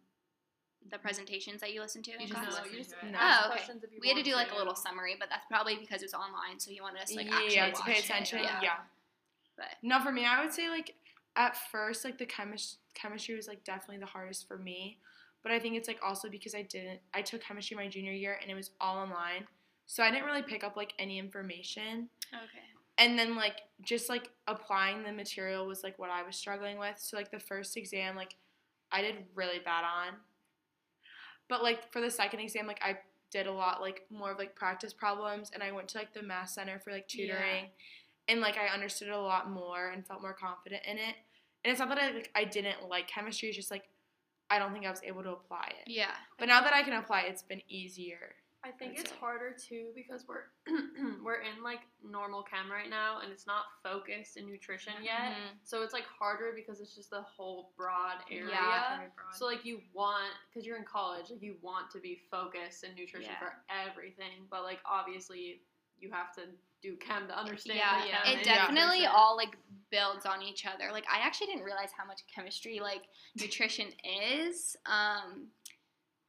[0.91, 2.11] the presentations that you listen to?
[2.13, 2.45] You just class?
[2.45, 3.11] no, listen you just to it.
[3.11, 3.19] No.
[3.19, 3.57] ask Oh, okay.
[3.57, 5.77] questions if you We had to want do like a little summary, but that's probably
[5.77, 7.93] because it was online, so he wanted us to like actually yeah, to watch pay
[7.99, 8.05] it.
[8.05, 8.39] attention.
[8.43, 8.61] Yeah.
[8.63, 8.81] yeah.
[9.57, 10.95] But No, for me, I would say like
[11.37, 14.99] at first, like the chemis- chemistry was like definitely the hardest for me.
[15.43, 18.39] But I think it's like also because I didn't, I took chemistry my junior year
[18.43, 19.47] and it was all online,
[19.87, 22.09] so I didn't really pick up like any information.
[22.33, 22.65] okay.
[22.99, 26.99] And then like just like applying the material was like what I was struggling with.
[26.99, 28.37] So like the first exam, like
[28.93, 30.15] I did really bad on.
[31.49, 32.99] But like for the second exam, like I
[33.31, 36.23] did a lot like more of like practice problems and I went to like the
[36.23, 37.67] math center for like tutoring
[38.29, 41.15] and like I understood it a lot more and felt more confident in it.
[41.65, 43.89] And it's not that I like I didn't like chemistry, it's just like
[44.51, 45.89] I don't think I was able to apply it.
[45.91, 46.11] Yeah.
[46.39, 48.35] But now that I can apply it, it's been easier.
[48.63, 49.17] I think I'd it's say.
[49.19, 50.43] harder too because we're
[51.25, 55.33] we're in like normal chem right now, and it's not focused in nutrition yet.
[55.33, 55.57] Mhm.
[55.63, 58.51] So it's like harder because it's just the whole broad area.
[58.51, 58.97] Yeah.
[59.17, 59.35] Broad.
[59.35, 62.91] So like you want, because you're in college, like you want to be focused in
[62.95, 63.39] nutrition Yeah.
[63.39, 65.63] for everything, but like obviously
[65.99, 66.43] you have to
[66.83, 67.79] do chem to understand.
[67.79, 68.23] Yeah, the yeah.
[68.23, 69.13] chem it and definitely nutrition.
[69.15, 69.57] all like
[69.91, 70.93] builds on each other.
[70.93, 73.03] Like I actually didn't realize how much chemistry like
[73.41, 73.89] nutrition
[74.39, 74.77] is.
[74.87, 75.49] Um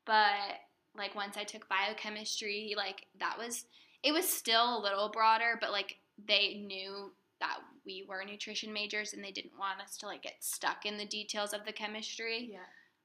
[0.05, 0.59] but
[0.95, 3.65] like once I took biochemistry, like that was
[4.03, 5.97] it was still a little broader, but like
[6.27, 10.35] they knew that we were nutrition majors and they didn't want us to like get
[10.39, 12.49] stuck in the details of the chemistry.
[12.51, 12.59] Yeah.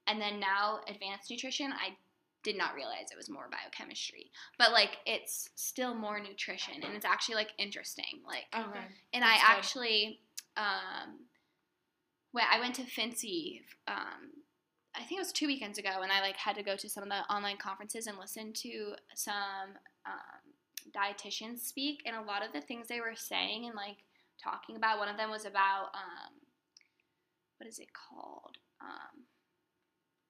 [0.06, 1.96] And then now advanced nutrition, I
[2.46, 4.30] did not realize it was more biochemistry.
[4.56, 8.22] But like it's still more nutrition and it's actually like interesting.
[8.24, 8.78] Like Okay.
[9.12, 9.58] and That's I good.
[9.58, 10.20] actually,
[10.56, 11.26] um,
[12.32, 13.62] well, I went to Fincy.
[13.88, 14.30] Um,
[14.94, 17.02] I think it was two weekends ago, and I like had to go to some
[17.02, 19.76] of the online conferences and listen to some
[20.06, 20.42] um,
[20.94, 22.02] dietitians speak.
[22.06, 23.98] And a lot of the things they were saying and like
[24.42, 26.32] talking about, one of them was about um,
[27.58, 28.56] what is it called?
[28.80, 29.25] Um,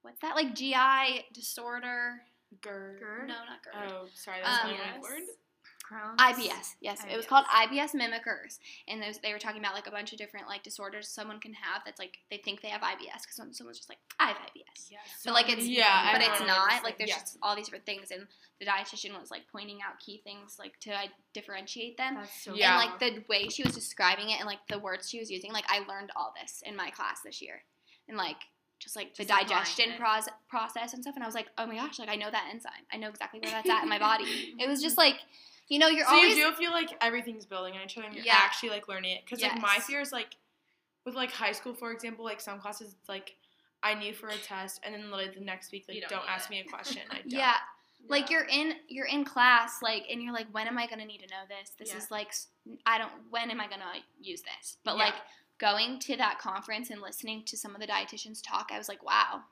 [0.06, 2.22] what's that like GI disorder?
[2.62, 3.00] GERD.
[3.00, 3.28] GERD?
[3.28, 3.92] No, not GERD.
[3.92, 5.22] Oh, sorry, that's Um, the only word.
[5.90, 6.20] Crohn's.
[6.20, 9.90] IBS, yes, it was called IBS mimickers, and those, they were talking about like a
[9.92, 13.22] bunch of different like disorders someone can have that's like they think they have IBS
[13.22, 15.22] because someone's just like I have IBS, Yes.
[15.24, 17.20] but like it's Yeah, but it's not just, like there's yeah.
[17.20, 18.26] just all these different things, and
[18.58, 22.54] the dietitian was like pointing out key things like to like, differentiate them, That's so
[22.54, 22.80] Yeah.
[22.80, 25.52] and like the way she was describing it and like the words she was using,
[25.52, 27.62] like I learned all this in my class this year,
[28.08, 28.38] and like
[28.78, 31.66] just like the Just applying digestion proce- process and stuff, and I was like, oh
[31.66, 33.98] my gosh, like I know that enzyme, I know exactly where that's at in my
[33.98, 34.24] body.
[34.58, 35.16] It was just like,
[35.68, 38.14] you know, you're so always you do feel like everything's building on each other and
[38.14, 38.34] you're Yeah.
[38.36, 40.36] actually like learning it because like my fear is like
[41.04, 43.36] with like high school for example like some classes it's like
[43.82, 46.28] i knew for a test and then literally the next week like You don't, don't
[46.28, 46.50] ask it.
[46.50, 47.54] me a question i don't Yeah.
[48.08, 51.04] Like you're in you're in class like and you're like when am I going to
[51.04, 51.70] need to know this?
[51.78, 51.98] This Yeah.
[51.98, 52.32] is like
[52.84, 54.76] I don't when am I going to use this?
[54.84, 55.04] But Yeah.
[55.04, 55.14] like
[55.58, 59.02] going to that conference and listening to some of the dietitians talk, I was like,
[59.04, 59.42] wow.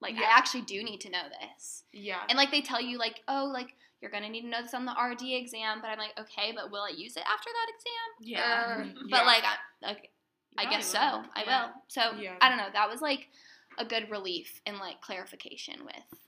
[0.00, 1.82] Like I actually do need to know this.
[1.92, 4.62] yeah And like they tell you like, "Oh, like you're going to need to know
[4.62, 7.50] this on the RD exam." But I'm like, "Okay, but will I use it after
[7.52, 8.94] that exam?" yeah Or- Mhm.
[9.10, 9.26] But Yeah.
[9.26, 10.10] like I okay,
[10.56, 11.00] I guess so.
[11.00, 11.24] will.
[11.34, 11.64] I Yeah.
[11.66, 11.72] will.
[11.88, 12.36] So Yeah.
[12.40, 12.68] I don't know.
[12.72, 13.28] That was like
[13.76, 16.20] a good relief and like clarification with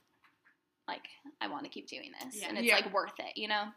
[0.89, 1.07] like
[1.39, 2.49] I want to keep doing this Yeah.
[2.49, 2.75] and it's Yeah.
[2.75, 3.71] like worth it, you know.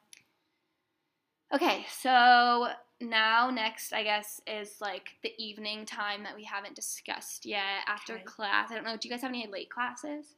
[1.53, 2.73] Okay, so
[3.05, 8.15] now next I guess is like the evening time that we haven't discussed yet after
[8.15, 8.25] Okay.
[8.25, 8.71] class.
[8.71, 8.97] I don't know.
[8.97, 10.35] Do you guys have any late classes?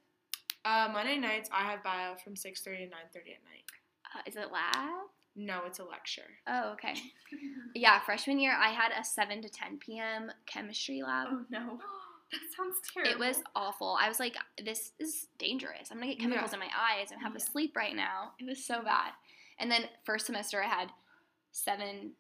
[0.64, 2.90] uh, monday nights i have bio from 6.30 to 9.30 at
[3.44, 3.64] night
[4.14, 4.88] Uh, is it lab?
[5.36, 6.94] no it's a lecture Oh, okay.
[7.74, 10.32] Yeah, freshman year I had a 7 to 10 p.m.
[10.46, 11.28] chemistry lab.
[11.30, 11.78] Oh no.
[12.32, 13.12] That sounds terrible.
[13.12, 13.96] It was awful.
[14.00, 15.90] I was like, this is dangerous.
[15.92, 16.24] I'm gonna get Yeah.
[16.24, 17.44] chemicals in my eyes and have to Yeah.
[17.44, 18.32] sleep right now.
[18.40, 19.12] It was so bad.
[19.60, 20.90] And then first semester I had
[21.52, 22.12] seven,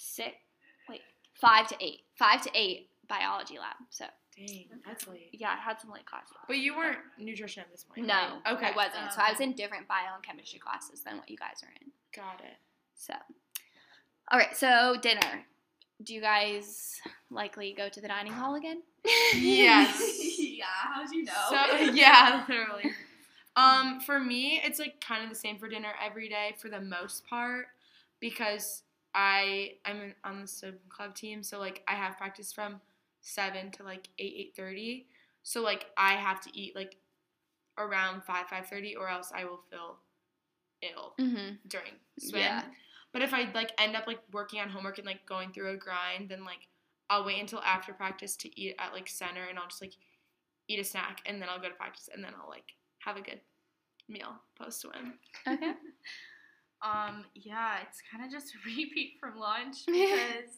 [0.00, 0.34] six,
[0.88, 1.00] wait,
[1.34, 3.76] five to eight, five to eight biology lab.
[3.90, 4.04] So
[4.36, 6.32] dang that's late yeah, I had some late classes.
[6.46, 8.52] but you weren't nutrition at this point No, right?
[8.54, 9.12] okay I wasn't.
[9.12, 11.72] So Oh, I was in different bio and chemistry classes than what you guys are
[11.82, 11.90] in.
[12.14, 12.56] got it
[12.94, 13.14] So,
[14.30, 14.56] all right.
[14.56, 15.44] So dinner.
[16.02, 16.98] Do you guys
[17.30, 18.82] likely go to the dining hall again?
[19.34, 21.32] yes yeah, how'd you know?
[21.50, 22.92] So yeah, literally.
[23.56, 26.80] Um, for me, it's like kind of the same for dinner every day for the
[26.80, 27.66] most part
[28.20, 28.82] because
[29.14, 32.80] I I'm on the swim club team, so like I have practice from
[33.20, 35.06] seven to like eight eight thirty.
[35.42, 36.96] So like I have to eat like
[37.78, 39.98] around five five thirty, or else I will feel
[40.82, 41.56] ill Mm-hmm.
[41.68, 42.42] during swim.
[42.42, 42.62] Yeah.
[43.12, 45.76] But if I like end up like working on homework and like going through a
[45.76, 46.68] grind, then like
[47.10, 49.94] I'll wait until after practice to eat at like center, and I'll just like
[50.68, 53.20] eat a snack, and then I'll go to practice, and then I'll like have a
[53.20, 53.40] good
[54.08, 55.14] meal post swim.
[55.48, 55.72] Okay.
[56.82, 60.52] Um, yeah, it's kind of just a repeat from lunch because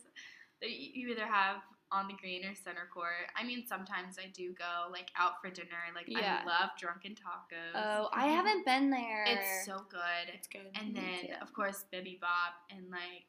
[0.61, 1.57] they, you either have
[1.91, 3.29] on the green or center court.
[3.37, 5.93] I mean, sometimes I do go like out for dinner.
[5.95, 6.41] Like Yeah.
[6.43, 7.75] I love drunken tacos.
[7.75, 9.25] Oh, I haven't been there.
[9.27, 10.33] It's so good.
[10.33, 10.71] It's good.
[10.75, 11.35] And Me then too.
[11.43, 13.29] of course Bibibop and like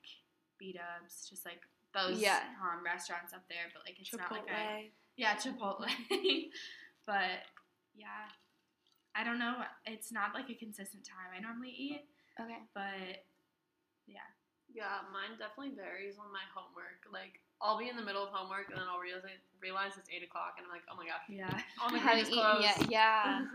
[0.57, 1.59] B Dubs, just like
[1.93, 2.39] those Yeah.
[2.61, 3.67] um, restaurants up there.
[3.73, 4.89] But like it's not like a Chipotle.
[5.17, 5.85] yeah Chipotle.
[7.05, 7.43] but
[7.95, 8.31] yeah,
[9.13, 9.55] I don't know.
[9.85, 12.05] It's not like a consistent time I normally eat.
[12.39, 12.61] Okay.
[12.73, 13.25] But
[14.07, 14.25] yeah,
[14.73, 17.05] Yeah, mine definitely varies on my homework.
[17.11, 19.23] Like, I'll be in the middle of homework and then I'll realize
[19.61, 21.47] realize it's eight o'clock and I'm like, oh my gosh, yeah.
[21.79, 22.77] on the I green haven't eaten yet.
[22.91, 23.45] Yeah.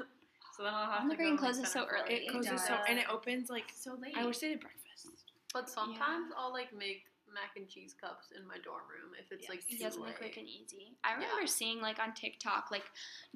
[0.56, 2.14] so then I'll have On the to green go, like, closes so early.
[2.14, 4.16] It closes so and it opens like So late.
[4.16, 5.28] I wish they did breakfast.
[5.52, 9.48] But sometimes I'll like make mac and cheese cups in my dorm room if it's
[9.48, 10.16] like too Yes, late.
[10.16, 10.96] quick and easy.
[11.04, 12.84] I remember seeing like on TikTok like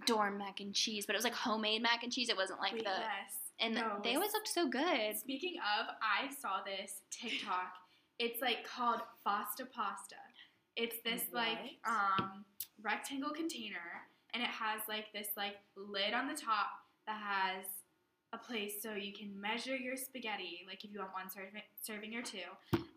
[0.06, 2.28] dorm mac and cheese, but it was like homemade mac and cheese.
[2.28, 3.41] It wasn't like Wait, the yes.
[3.60, 5.16] And No, they always looked so good.
[5.16, 7.74] Speaking of, I saw this TikTok.
[8.18, 10.16] It's like called Fasta Pasta.
[10.76, 12.44] It's this like um
[12.82, 16.68] rectangle container and it has like this like lid on the top
[17.06, 17.64] that has
[18.34, 22.14] a place so you can measure your spaghetti, like if you want one serving, serving
[22.16, 22.48] or two,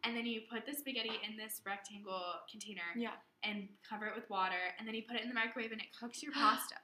[0.06, 3.12] and then you put the spaghetti in this rectangle container Yeah.
[3.44, 5.88] and cover it with water, and then you put it in the microwave and it
[6.00, 6.76] cooks your pasta.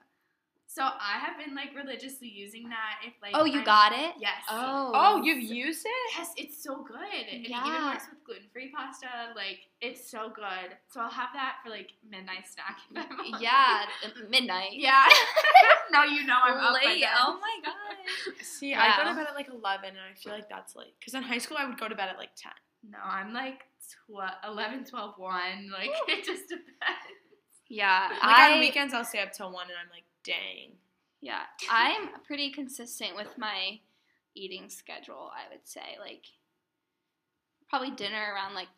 [0.74, 3.04] So I have been like religiously using that.
[3.06, 4.14] If like Oh, you I'm- got it?
[4.18, 4.90] yes Oh.
[4.94, 6.14] Oh, you've used it?
[6.16, 6.96] Yes, it's so good.
[6.96, 9.06] And it even works with gluten free pasta.
[9.36, 10.72] Like, it's so good.
[10.88, 12.78] So I'll have that for like midnight snack.
[12.90, 13.34] if I'm hungry.
[13.38, 13.84] Yeah,
[14.30, 14.70] midnight.
[14.72, 15.04] Yeah.
[15.92, 17.04] no, you know I'm up by Late.
[17.20, 18.34] Oh my gosh.
[18.42, 19.10] See, I go Wow.
[19.10, 20.94] to bed at like 11 and I feel like that's late.
[20.98, 22.50] Because in high school, I would go to bed at like 10.
[22.92, 23.60] No, I'm like
[24.08, 25.70] tw- 11, 12, 1.
[25.70, 26.72] Like, it just depends.
[27.68, 30.72] Yeah, Like I on weekends, I'll stay up till 1 and I'm like, dang.
[31.20, 33.80] yeah, I'm pretty consistent with my
[34.34, 35.30] eating schedule.
[35.34, 36.24] I would say like
[37.68, 38.68] probably dinner around like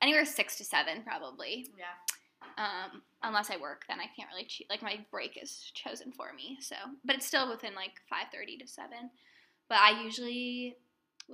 [0.00, 1.68] anywhere six to seven, probably.
[1.78, 1.84] Yeah.
[2.58, 4.68] Um, unless I work, then I can't really cheat.
[4.68, 6.74] Like my break is chosen for me, so
[7.04, 9.10] but it's still within like five thirty to seven.
[9.68, 10.76] But I usually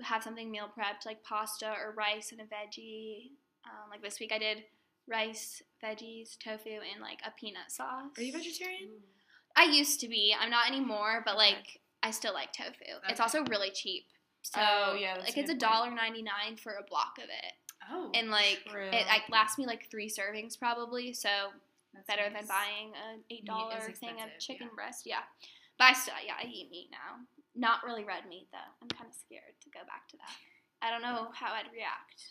[0.03, 3.31] have something meal prepped, like pasta or rice and a veggie.
[3.65, 4.65] Um, like this week, I did
[5.09, 8.13] rice, veggies, tofu, and like a peanut sauce.
[8.17, 8.91] Are you vegetarian?
[9.57, 10.35] I used to be.
[10.39, 11.53] I'm not anymore, but Okay.
[11.53, 13.01] like I still like tofu.
[13.09, 14.05] It's also really cheap.
[14.43, 17.53] So Oh, yeah, like a it's a dollar ninety nine for a block of it,
[17.91, 18.11] Oh.
[18.15, 18.89] and like True.
[18.93, 21.13] it like lasts me like three servings probably.
[21.13, 21.29] So
[21.93, 22.41] that's better nice.
[22.41, 24.75] than buying an eight dollar thing of chicken yeah.
[24.77, 25.03] breast.
[25.07, 25.23] Yeah,
[25.79, 27.25] but I still yeah I eat meat now.
[27.57, 28.71] Not really red meat though.
[28.81, 30.37] I'm kind of scared to go back to that.
[30.87, 32.23] I don't know how I'd react.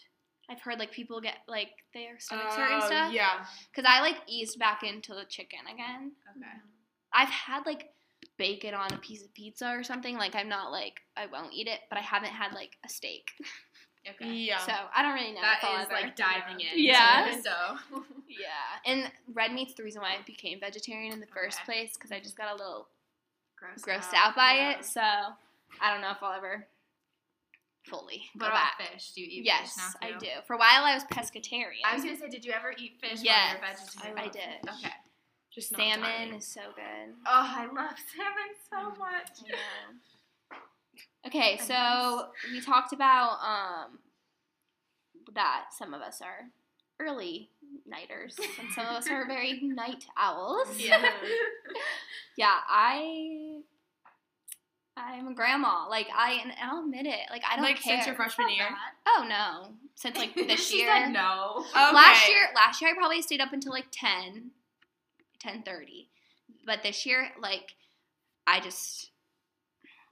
[0.50, 3.14] I've heard like people get like their stomachs hurt and Oh, stuff.
[3.14, 3.44] Yeah.
[3.70, 6.14] Because I like eased back into the chicken again.
[6.32, 6.48] Okay.
[6.48, 6.77] Mm-hmm.
[7.14, 7.90] I've had like
[8.38, 10.18] bacon on a piece of pizza or something.
[10.18, 13.30] Like I'm not like I won't eat it, but I haven't had like a steak.
[14.10, 14.32] Okay.
[14.34, 14.60] Yeah.
[14.60, 15.42] So I don't really know.
[15.42, 16.68] That if is ever- like diving in.
[16.76, 17.40] Yeah.
[17.42, 17.52] So.
[18.30, 18.46] yeah.
[18.86, 21.66] And red meat's the reason why I became vegetarian in the first Okay.
[21.74, 22.88] place because I just got a little
[23.58, 24.78] Gross grossed out by yeah.
[24.80, 24.86] it.
[24.86, 26.68] So I don't know if I'll ever
[27.84, 28.78] fully go What back.
[28.94, 29.12] fish?
[29.16, 30.16] Do you eat yes, fish now?
[30.16, 30.28] I do.
[30.46, 31.84] For a while I was pescatarian.
[31.86, 34.20] I was gonna say, did you ever eat fish Yes, when you're vegetarian?
[34.20, 34.70] I love did.
[34.86, 34.94] Okay.
[35.58, 36.34] Just Salmon diving.
[36.36, 37.16] is so good.
[37.26, 39.30] Oh, I love salmon so much.
[39.50, 40.58] Yeah.
[41.26, 43.98] Okay, And so we talked about um
[45.34, 46.50] that some of us are
[47.00, 47.50] early
[47.88, 50.68] nighters and some of us are very night owls.
[50.80, 51.04] Yeah.
[52.38, 53.62] Yeah, I
[54.96, 55.88] I'm a grandma.
[55.90, 57.22] Like I and I'll admit it.
[57.32, 57.96] Like I don't Like care.
[57.96, 58.68] since your freshman year?
[59.08, 59.74] oh no.
[59.96, 60.88] Since like this she year.
[60.96, 61.66] said no.
[61.72, 61.74] Okay.
[61.96, 64.52] Last year last year I probably stayed up until like 10
[65.40, 66.10] 10:30.
[66.66, 67.76] But this year like
[68.46, 69.12] I just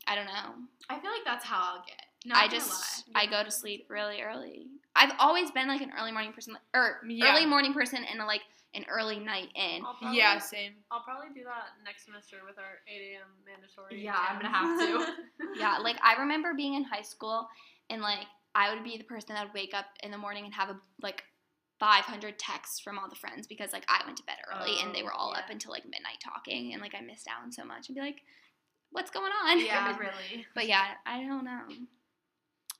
[0.07, 0.53] I don't know.
[0.89, 2.01] I feel like that's how I'll get.
[2.25, 3.21] Not I just lie.
[3.21, 4.67] I go to sleep really early.
[4.95, 7.31] I've always been like an early morning person, or er, Yeah.
[7.31, 8.41] early morning person and a, like
[8.73, 9.81] an early night in.
[9.81, 10.73] Probably, Yeah, same.
[10.91, 13.27] I'll probably do that next semester with our 8 a.m.
[13.45, 14.03] mandatory.
[14.03, 15.13] Yeah, I'm gonna have to.
[15.57, 17.47] Yeah, like I remember being in high school
[17.89, 20.53] and like I would be the person that would wake up in the morning and
[20.53, 21.23] have a like
[21.79, 25.01] 500 texts from all the friends because like I went to bed early and they
[25.01, 27.65] oh, were all up until like midnight talking and like I missed out on so
[27.65, 28.21] much and be like,
[28.91, 29.59] what's going on?
[29.59, 30.45] Yeah, really.
[30.55, 31.61] But yeah, I don't know.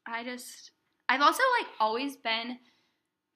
[0.07, 0.71] I just
[1.09, 2.57] I've also like always been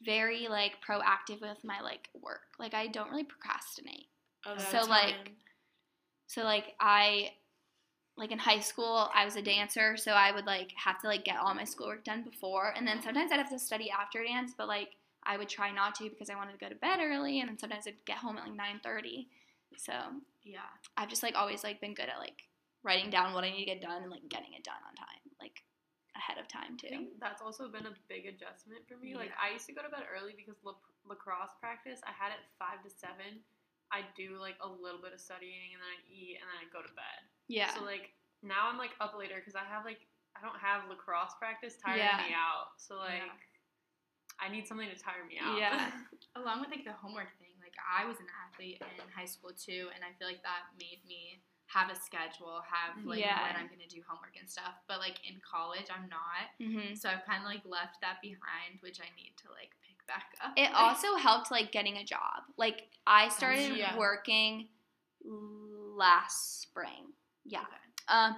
[0.01, 2.41] very like proactive with my like work.
[2.57, 4.07] Like I don't really procrastinate.
[4.45, 5.31] Oh, So, that's like.
[6.27, 7.31] So like I
[8.15, 11.25] like in high school I was a dancer, so I would like have to like
[11.25, 14.53] get all my schoolwork done before and then sometimes I'd have to study after dance,
[14.57, 14.89] but like
[15.29, 17.57] I would try not to because I wanted to go to bed early and then
[17.61, 19.29] sometimes I'd get home at like 9:30.
[19.77, 19.93] So,
[20.43, 20.65] Yeah.
[20.97, 22.49] I've just like always like been good at like
[22.81, 25.21] writing down what I need to get done and like getting it done on time,
[25.39, 25.61] like
[26.17, 26.89] ahead of time I too.
[26.89, 29.13] think that's also been a big adjustment for me.
[29.15, 32.01] Like I used to go to bed early because la- lacrosse practice.
[32.03, 33.45] I had it five to seven.
[33.93, 36.65] I do like a little bit of studying and then I eat and then I
[36.73, 37.19] go to bed.
[37.47, 37.69] Yeah.
[37.77, 40.01] So like now I'm like up later because I have like
[40.33, 42.17] I don't have lacrosse practice tiring Yeah.
[42.25, 42.73] me out.
[42.81, 43.37] So like Yeah.
[44.41, 45.57] I need something to tire me out.
[45.59, 45.91] Yeah.
[46.39, 49.91] Along with like the homework thing, like I was an athlete in high school too,
[49.93, 53.43] and I feel like that made me have a schedule, have like Yeah.
[53.45, 54.73] when I'm gonna do homework and stuff.
[54.87, 58.79] But like in college, I'm not, hmm so I've kind of like left that behind,
[58.81, 60.53] which I need to like pick back up.
[60.57, 62.47] It also helped like getting a job.
[62.57, 63.97] Like I started Yeah.
[63.97, 64.69] working
[65.95, 67.13] last spring.
[67.45, 67.59] Yeah.
[67.61, 67.67] Okay.
[68.07, 68.35] Um,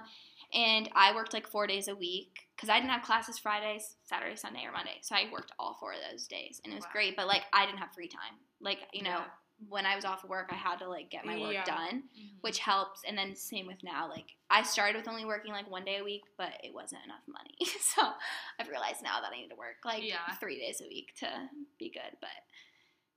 [0.54, 4.36] and I worked like four days a week because I didn't have classes Fridays, Saturday,
[4.36, 4.98] Sunday, or Monday.
[5.02, 6.90] So I worked all four of those days, and it was Wow.
[6.92, 7.16] great.
[7.16, 8.38] But like I didn't have free time.
[8.60, 9.24] Like you know, Yeah.
[9.68, 11.64] when I was off work, I had to like get my work Yeah.
[11.64, 12.40] done, Mhm.
[12.42, 13.04] which helps.
[13.04, 14.08] And then same with now.
[14.08, 17.22] Like I started with only working like one day a week, but it wasn't enough
[17.26, 17.56] money.
[17.80, 18.12] so
[18.58, 20.26] I've realized now that I need to work like Yeah.
[20.40, 21.48] three days a week to
[21.78, 22.16] be good.
[22.20, 22.30] But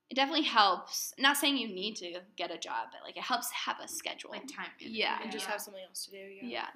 [0.10, 1.14] it definitely helps.
[1.18, 4.30] Not saying you need to get a job, but like it helps have a schedule.
[4.32, 4.70] like time.
[4.78, 5.20] Yeah.
[5.22, 5.52] and just yeah.
[5.54, 6.18] have something else to do.
[6.46, 6.70] Yeah.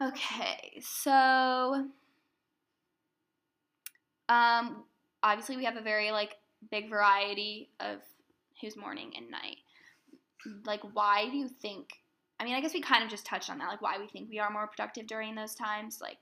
[0.00, 0.08] Yeah.
[0.08, 1.88] Okay, so
[4.28, 4.84] um
[5.22, 6.34] obviously we have a very like
[6.70, 7.98] big variety of
[8.60, 9.56] who's morning and night.
[10.64, 11.88] Like why do you think
[12.38, 14.28] I mean, I guess we kind of just touched on that, like why we think
[14.28, 16.18] we are more productive during those times, like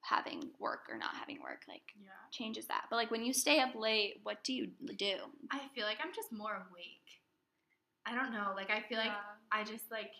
[0.00, 2.08] having work or not having work, like Yeah.
[2.32, 2.86] changes that.
[2.90, 5.14] But like when you stay up late, what do you do?
[5.52, 7.20] I feel like I'm just more awake.
[8.04, 8.52] I don't know.
[8.54, 9.12] Like I feel like
[9.52, 10.10] I just like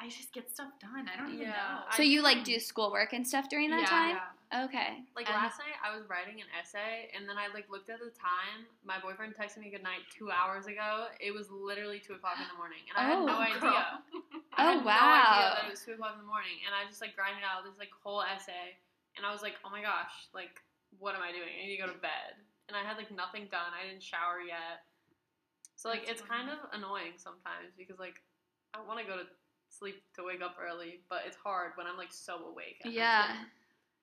[0.00, 1.10] I just get stuff done.
[1.12, 1.82] I don't even Yeah.
[1.82, 1.90] know.
[1.96, 4.16] So you like do schoolwork and stuff during that Yeah, time?
[4.16, 4.64] yeah.
[4.64, 5.02] Okay.
[5.16, 7.98] Like And- last night, I was writing an essay, and then I like looked at
[7.98, 8.66] the time.
[8.84, 11.08] My boyfriend texted me good night two hours ago.
[11.20, 13.58] It was literally two o'clock in the morning, and I had Oh, no idea.
[13.60, 14.02] girl.
[14.54, 15.34] I Oh, had no wow.
[15.34, 17.64] idea that it was two o'clock in the morning, and I just like grinded out
[17.64, 18.78] this like whole essay,
[19.16, 20.62] and I was like, oh my gosh, like
[20.98, 21.50] what am I doing?
[21.60, 22.38] I need to go to bed,
[22.68, 23.74] and I had like nothing done.
[23.74, 24.86] I didn't shower yet,
[25.76, 28.22] so like That's it's kind of annoying sometimes because like
[28.72, 29.26] I want to go to
[29.78, 32.82] sleep to wake up early, but it's hard when I'm like so awake.
[32.84, 33.34] Yeah.
[33.38, 33.46] night.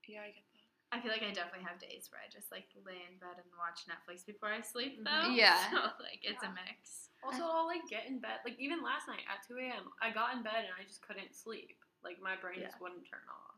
[0.07, 0.95] Yeah, I get that.
[0.95, 3.49] I feel like I definitely have days where I just like lay in bed and
[3.59, 5.03] watch Netflix before I sleep Mhm.
[5.03, 5.29] though.
[5.33, 5.59] Yeah.
[5.71, 6.51] So like it's Yeah.
[6.51, 7.09] a mix.
[7.23, 8.39] Also, I'll like get in bed.
[8.45, 11.33] Like even last night at 2 a.m., I got in bed and I just couldn't
[11.35, 11.77] sleep.
[12.03, 12.67] Like my brain Yeah.
[12.69, 13.57] just wouldn't turn off.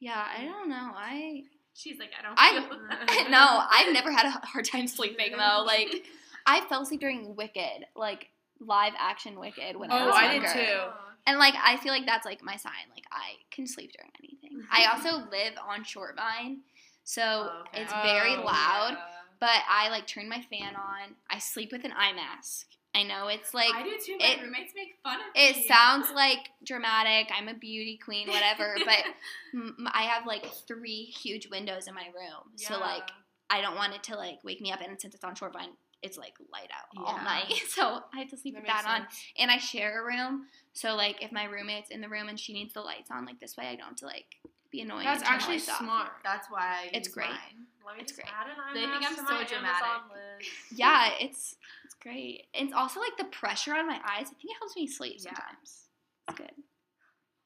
[0.00, 0.92] Yeah, I don't know.
[0.94, 1.44] I
[1.74, 5.62] She's like, I don't I feel no, I've never had a hard time sleeping though.
[5.66, 6.06] Like
[6.46, 8.28] I fell asleep during Wicked, like
[8.60, 10.60] live action Wicked when I Oh, was I did younger.
[10.60, 10.78] too.
[11.26, 12.72] And like I feel like that's like my sign.
[12.94, 14.66] Like I can sleep during anything.
[14.70, 16.58] I also live on Shortvine,
[17.04, 17.82] so Oh, okay.
[17.82, 18.90] it's very Oh, loud.
[18.92, 18.96] Yeah.
[19.38, 21.14] But I like turn my fan on.
[21.30, 22.66] I sleep with an eye mask.
[22.94, 24.16] I know it's like I do too.
[24.18, 25.62] My it- roommates make fun of it me.
[25.62, 27.30] It sounds like dramatic.
[27.36, 28.74] I'm a beauty queen, whatever.
[28.86, 29.04] but
[29.52, 33.10] m- I have like three huge windows in my room, so like
[33.50, 34.80] I don't want it to like wake me up.
[34.80, 35.74] And since it's on Shortvine,
[36.06, 38.90] it's like light out all night, so I have to sleep That with makes that
[38.90, 39.06] on.
[39.38, 42.52] And I share a room, so like if my roommate's in the room and she
[42.54, 44.36] needs the lights on, like this way, I don't have to like
[44.70, 45.04] be annoying.
[45.04, 45.78] That's and turn the actually lights off.
[45.78, 46.08] smart.
[46.24, 47.28] That's why I It's use great.
[47.28, 47.66] mine.
[47.84, 48.32] Let me It's just great.
[48.34, 49.88] add an They think I'm to so dramatic.
[50.72, 52.46] Yeah, it's it's great.
[52.54, 54.26] And it's also like the pressure on my eyes.
[54.30, 55.30] I think it helps me sleep Yeah.
[55.34, 55.88] sometimes.
[56.28, 56.52] It's good.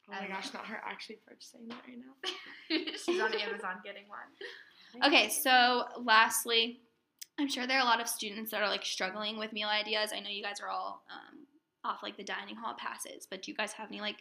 [0.09, 2.93] Oh my gosh, not her actually purchasing that right now.
[2.97, 5.05] She's on Amazon getting one.
[5.07, 6.81] Okay, so lastly,
[7.41, 10.13] I'm sure there are a lot of students that are like struggling with meal ideas.
[10.15, 11.47] I know you guys are all um,
[11.85, 14.17] off like the dining hall passes, but do you guys have any like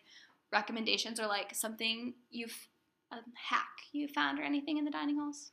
[0.52, 2.68] recommendations or like something you've
[3.12, 5.52] a hack you found or anything in the dining halls,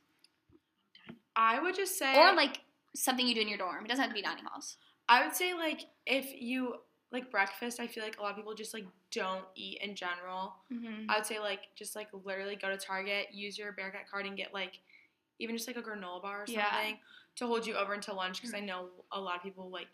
[1.35, 2.61] I would just say, or like
[2.95, 3.83] something you do in your dorm?
[3.83, 4.77] It doesn't have to be dining halls.
[5.09, 6.75] I would say like if you
[7.11, 10.55] like breakfast, I feel like a lot of people just like don't eat in general.
[10.71, 11.09] Mm-hmm.
[11.09, 14.37] I would say like just like literally go to Target, use your Bearcat card, and
[14.37, 14.79] get like
[15.39, 16.95] even just like a granola bar or something Yeah.
[17.37, 19.87] To hold you over until lunch because I know a lot of people like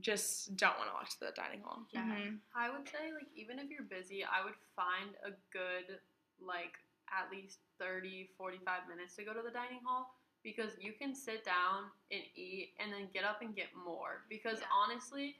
[0.00, 1.84] just don't want to walk to the dining hall.
[1.92, 2.02] Yeah.
[2.04, 2.36] Mm-hmm.
[2.54, 5.98] I would say like even if you're busy, I would find a good
[6.40, 6.76] like
[7.08, 10.12] at least 30 45 minutes to go to the dining hall
[10.44, 14.60] because you can sit down and eat and then get up and get more because
[14.60, 14.68] Yeah.
[14.70, 15.36] honestly,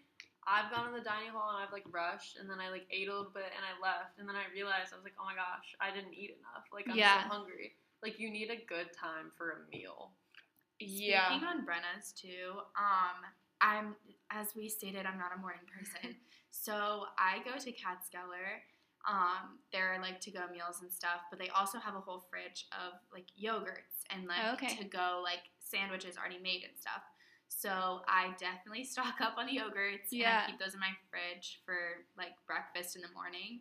[0.49, 3.07] I've gone to the dining hall and I've like rushed and then I like ate
[3.09, 5.37] a little bit and I left and then I realized I was like, oh my
[5.37, 6.65] gosh, I didn't eat enough.
[6.73, 7.29] Like I'm Yeah.
[7.29, 7.77] so hungry.
[8.03, 10.17] Like you need a good time for a meal.
[10.81, 11.29] Yeah.
[11.29, 13.25] Speaking on Brenna's too, um,
[13.61, 13.97] I'm
[14.31, 16.15] as we stated, I'm not a morning person.
[16.51, 18.63] so I go to Catskeller.
[19.09, 22.27] Um, there are like to go meals and stuff, but they also have a whole
[22.29, 24.77] fridge of like yogurts and like Oh, okay.
[24.77, 27.03] to go like sandwiches already made and stuff.
[27.49, 30.43] So I definitely stock up on the yogurts and Yeah.
[30.45, 33.61] I keep those in my fridge for like breakfast in the morning.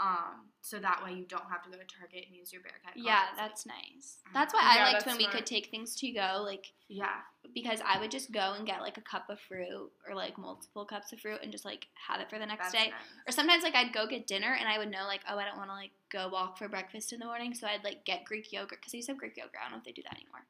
[0.00, 2.92] Um, so that way you don't have to go to Target and use your Bearcat.
[2.96, 3.36] Yeah, cards.
[3.36, 4.18] that's nice.
[4.32, 7.20] That's why I Yeah, liked that's when we could take things to go, like yeah.
[7.54, 10.84] because I would just go and get like a cup of fruit or like multiple
[10.86, 12.90] cups of fruit and just like have it for the next That's day.
[12.90, 13.28] nice.
[13.28, 15.58] Or sometimes like I'd go get dinner and I would know like oh I don't
[15.58, 18.50] want to like go walk for breakfast in the morning, so I'd like get Greek
[18.52, 19.56] yogurt because they used to have Greek yogurt.
[19.60, 20.46] I don't know if they do that anymore,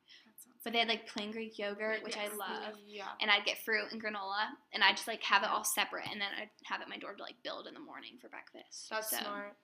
[0.65, 2.31] but they had like plain Greek yogurt, which Yes.
[2.33, 2.75] I love.
[2.87, 3.09] Yeah.
[3.21, 6.21] And I'd get fruit and granola, and I'd just like have it all separate, and
[6.21, 8.89] then I'd have it at my door to like build in the morning for breakfast.
[8.91, 9.57] That's So, smart.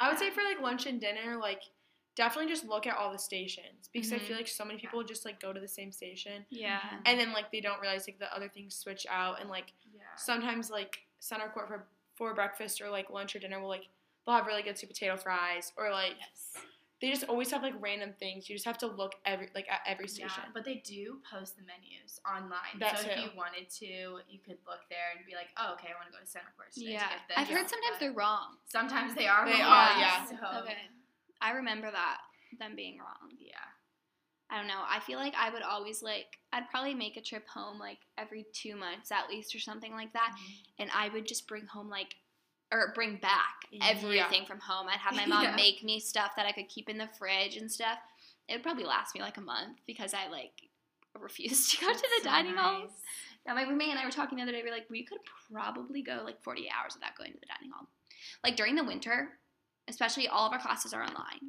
[0.00, 1.62] I would say for like lunch and dinner, like
[2.14, 4.22] definitely just look at all the stations because I Mhm.
[4.22, 6.80] feel like so many people just like go to the same station Yeah.
[7.06, 10.02] and then like they don't realize like the other things switch out and like Yeah.
[10.16, 11.86] sometimes like center court for
[12.16, 13.86] for breakfast or like lunch or dinner will like
[14.26, 16.56] they'll have really good sweet potato fries or like Yes.
[17.00, 18.48] They just always have like random things.
[18.48, 20.28] You just have to look every like at every station.
[20.28, 20.50] Yeah, station.
[20.52, 22.78] but they do post the menus online.
[22.80, 23.86] That so if you wanted to,
[24.28, 26.50] you could look there and be like, oh, okay, I want to go to Center
[26.56, 27.06] Court today Yeah.
[27.06, 27.38] to get this.
[27.38, 28.58] I've heard sometimes But they're wrong.
[28.66, 29.46] sometimes they are.
[29.46, 30.24] They wrong, are, yeah.
[30.26, 30.74] So, Okay.
[31.40, 32.18] I remember that
[32.58, 33.30] them being wrong.
[33.38, 33.54] Yeah.
[34.50, 34.82] I don't know.
[34.88, 38.46] I feel like I would always like I'd probably make a trip home like every
[38.54, 40.82] 2 months at least or something like that mm-hmm.
[40.82, 42.16] and I would just bring home like
[42.72, 43.86] or bring back Yeah.
[43.88, 44.88] everything from home.
[44.88, 45.56] I'd have my mom Yeah.
[45.56, 47.98] make me stuff that I could keep in the fridge and stuff.
[48.48, 50.52] It would probably last me like a month because I like
[51.18, 52.88] refused to go to the so dining nice.
[53.46, 54.62] Now my roommate and I were talking the other day.
[54.62, 55.18] We are like, we could
[55.50, 57.88] probably go like 48 hours without going to the dining hall.
[58.44, 59.30] Like during the winter,
[59.88, 61.40] especially all of our classes are online.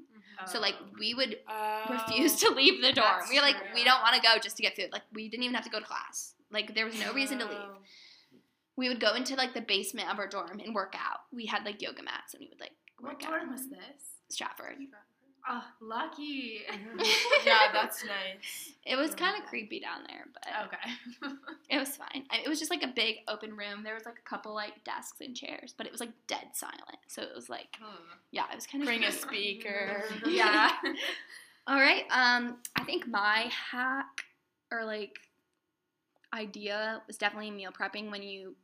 [0.47, 0.86] So like Oh.
[0.97, 1.86] we would Oh.
[1.89, 3.07] refuse to leave the dorm.
[3.20, 3.67] That's We were like, true.
[3.76, 4.89] we don't want to go just to get food.
[4.93, 6.34] Like we didn't even have to go to class.
[6.49, 7.59] Like there was no reason to leave.
[8.80, 11.19] We would go into like the basement of our dorm and work out.
[11.34, 13.39] We had like yoga mats and we would like What work out.
[13.39, 13.80] dorm was this?
[14.30, 14.77] Stratford.
[15.49, 16.61] Oh, lucky.
[17.45, 18.73] yeah, that's nice.
[18.86, 21.34] It was kind of creepy down there, but okay.
[21.69, 22.23] it was fine.
[22.32, 23.84] It was just like a big open room.
[23.84, 26.99] There was like a couple like desks and chairs, but it was like dead silent.
[27.07, 27.77] So it was like,
[28.32, 30.03] yeah, it was kind of Bring a speaker.
[30.25, 30.71] yeah.
[31.67, 32.03] All right.
[32.11, 34.23] Um, I think my hack
[34.71, 35.17] or like
[36.34, 38.55] idea was definitely meal prepping when you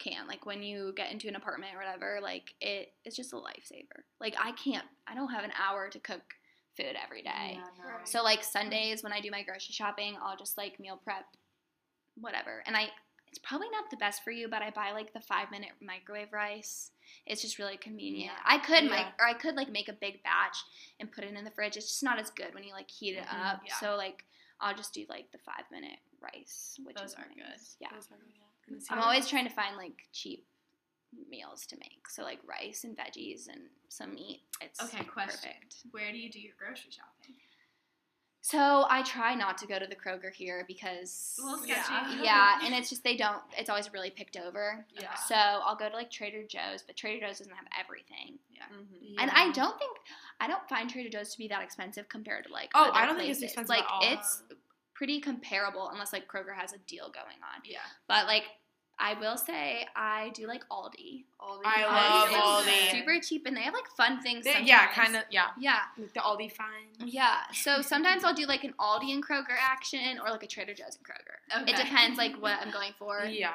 [0.00, 2.18] can, like when you get into an apartment or whatever.
[2.22, 4.02] Like it, it's just a lifesaver.
[4.20, 6.22] Like I can't, I don't have an hour to cook
[6.76, 7.52] food every day.
[7.54, 7.90] Yeah, no.
[7.98, 8.08] Right.
[8.08, 11.24] So like Sundays when I do my grocery shopping, I'll just like meal prep,
[12.16, 12.62] whatever.
[12.66, 12.88] And I,
[13.28, 16.32] it's probably not the best for you, but I buy like the five minute microwave
[16.32, 16.90] rice.
[17.26, 18.32] It's just really convenient.
[18.32, 18.42] Yeah.
[18.44, 18.90] I could Yeah.
[18.90, 20.56] like, or I could like make a big batch
[20.98, 21.76] and put it in the fridge.
[21.76, 23.60] It's just not as good when you like heat it Mhm, up.
[23.66, 23.74] yeah.
[23.78, 24.24] So like,
[24.60, 27.36] I'll just do like the five minute rice, which Those is are nice.
[27.36, 27.60] good.
[27.80, 27.88] Yeah.
[27.94, 28.34] Those are good.
[28.90, 30.46] I'm always trying to find like cheap
[31.28, 32.08] meals to make.
[32.08, 34.42] So like rice and veggies and some meat.
[34.60, 35.50] It's Okay, question.
[35.50, 35.76] perfect.
[35.90, 37.34] Where do you do your grocery shopping?
[38.42, 41.82] So I try not to go to the Kroger here because A little Yeah.
[41.82, 42.16] sketchy.
[42.24, 43.42] yeah, and it's just they don't.
[43.58, 44.86] It's always really picked over.
[44.98, 45.12] Yeah.
[45.14, 48.38] So I'll go to like Trader Joe's, but Trader Joe's doesn't have everything.
[48.72, 49.14] Mhm.
[49.18, 49.96] And I don't think
[50.40, 53.04] I don't find Trader Joe's to be that expensive compared to like Oh, other I
[53.04, 54.00] don't think it's expensive Like at all.
[54.04, 54.42] it's
[55.00, 57.62] pretty comparable unless like Kroger has a deal going on.
[57.64, 57.78] Yeah.
[58.06, 58.44] But like
[58.98, 61.24] I will say I do like Aldi.
[61.40, 62.90] Aldi I love is Aldi.
[62.90, 64.44] Super cheap and they have like fun things.
[64.44, 65.22] They- yeah, kind of.
[65.30, 65.78] Yeah, Yeah.
[65.96, 66.98] like the Aldi finds.
[67.14, 70.74] Yeah, so sometimes I'll do like an Aldi and Kroger action or like a Trader
[70.74, 71.62] Joe's and Kroger.
[71.62, 71.72] Okay.
[71.72, 73.24] It depends like what I'm going for.
[73.24, 73.54] Yeah.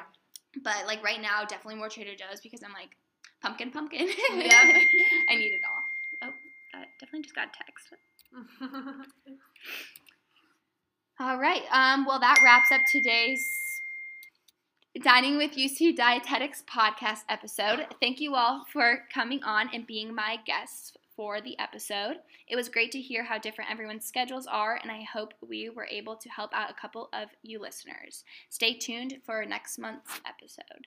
[0.64, 2.96] But like right now, definitely more Trader Joe's because I'm like
[3.40, 4.08] pumpkin, pumpkin.
[4.08, 4.12] Yep.
[5.30, 6.28] I need it all.
[6.28, 6.32] Oh,
[6.72, 7.94] that definitely just got a text.
[11.18, 11.62] All right.
[11.72, 13.80] Um, well, that wraps up today's
[15.02, 17.86] Dining with UC Dietetics podcast episode.
[18.00, 22.16] Thank you all for coming on and being my guests for the episode.
[22.48, 25.88] It was great to hear how different everyone's schedules are, and I hope we were
[25.90, 28.24] able to help out a couple of you listeners.
[28.50, 30.84] Stay tuned for next month's episode.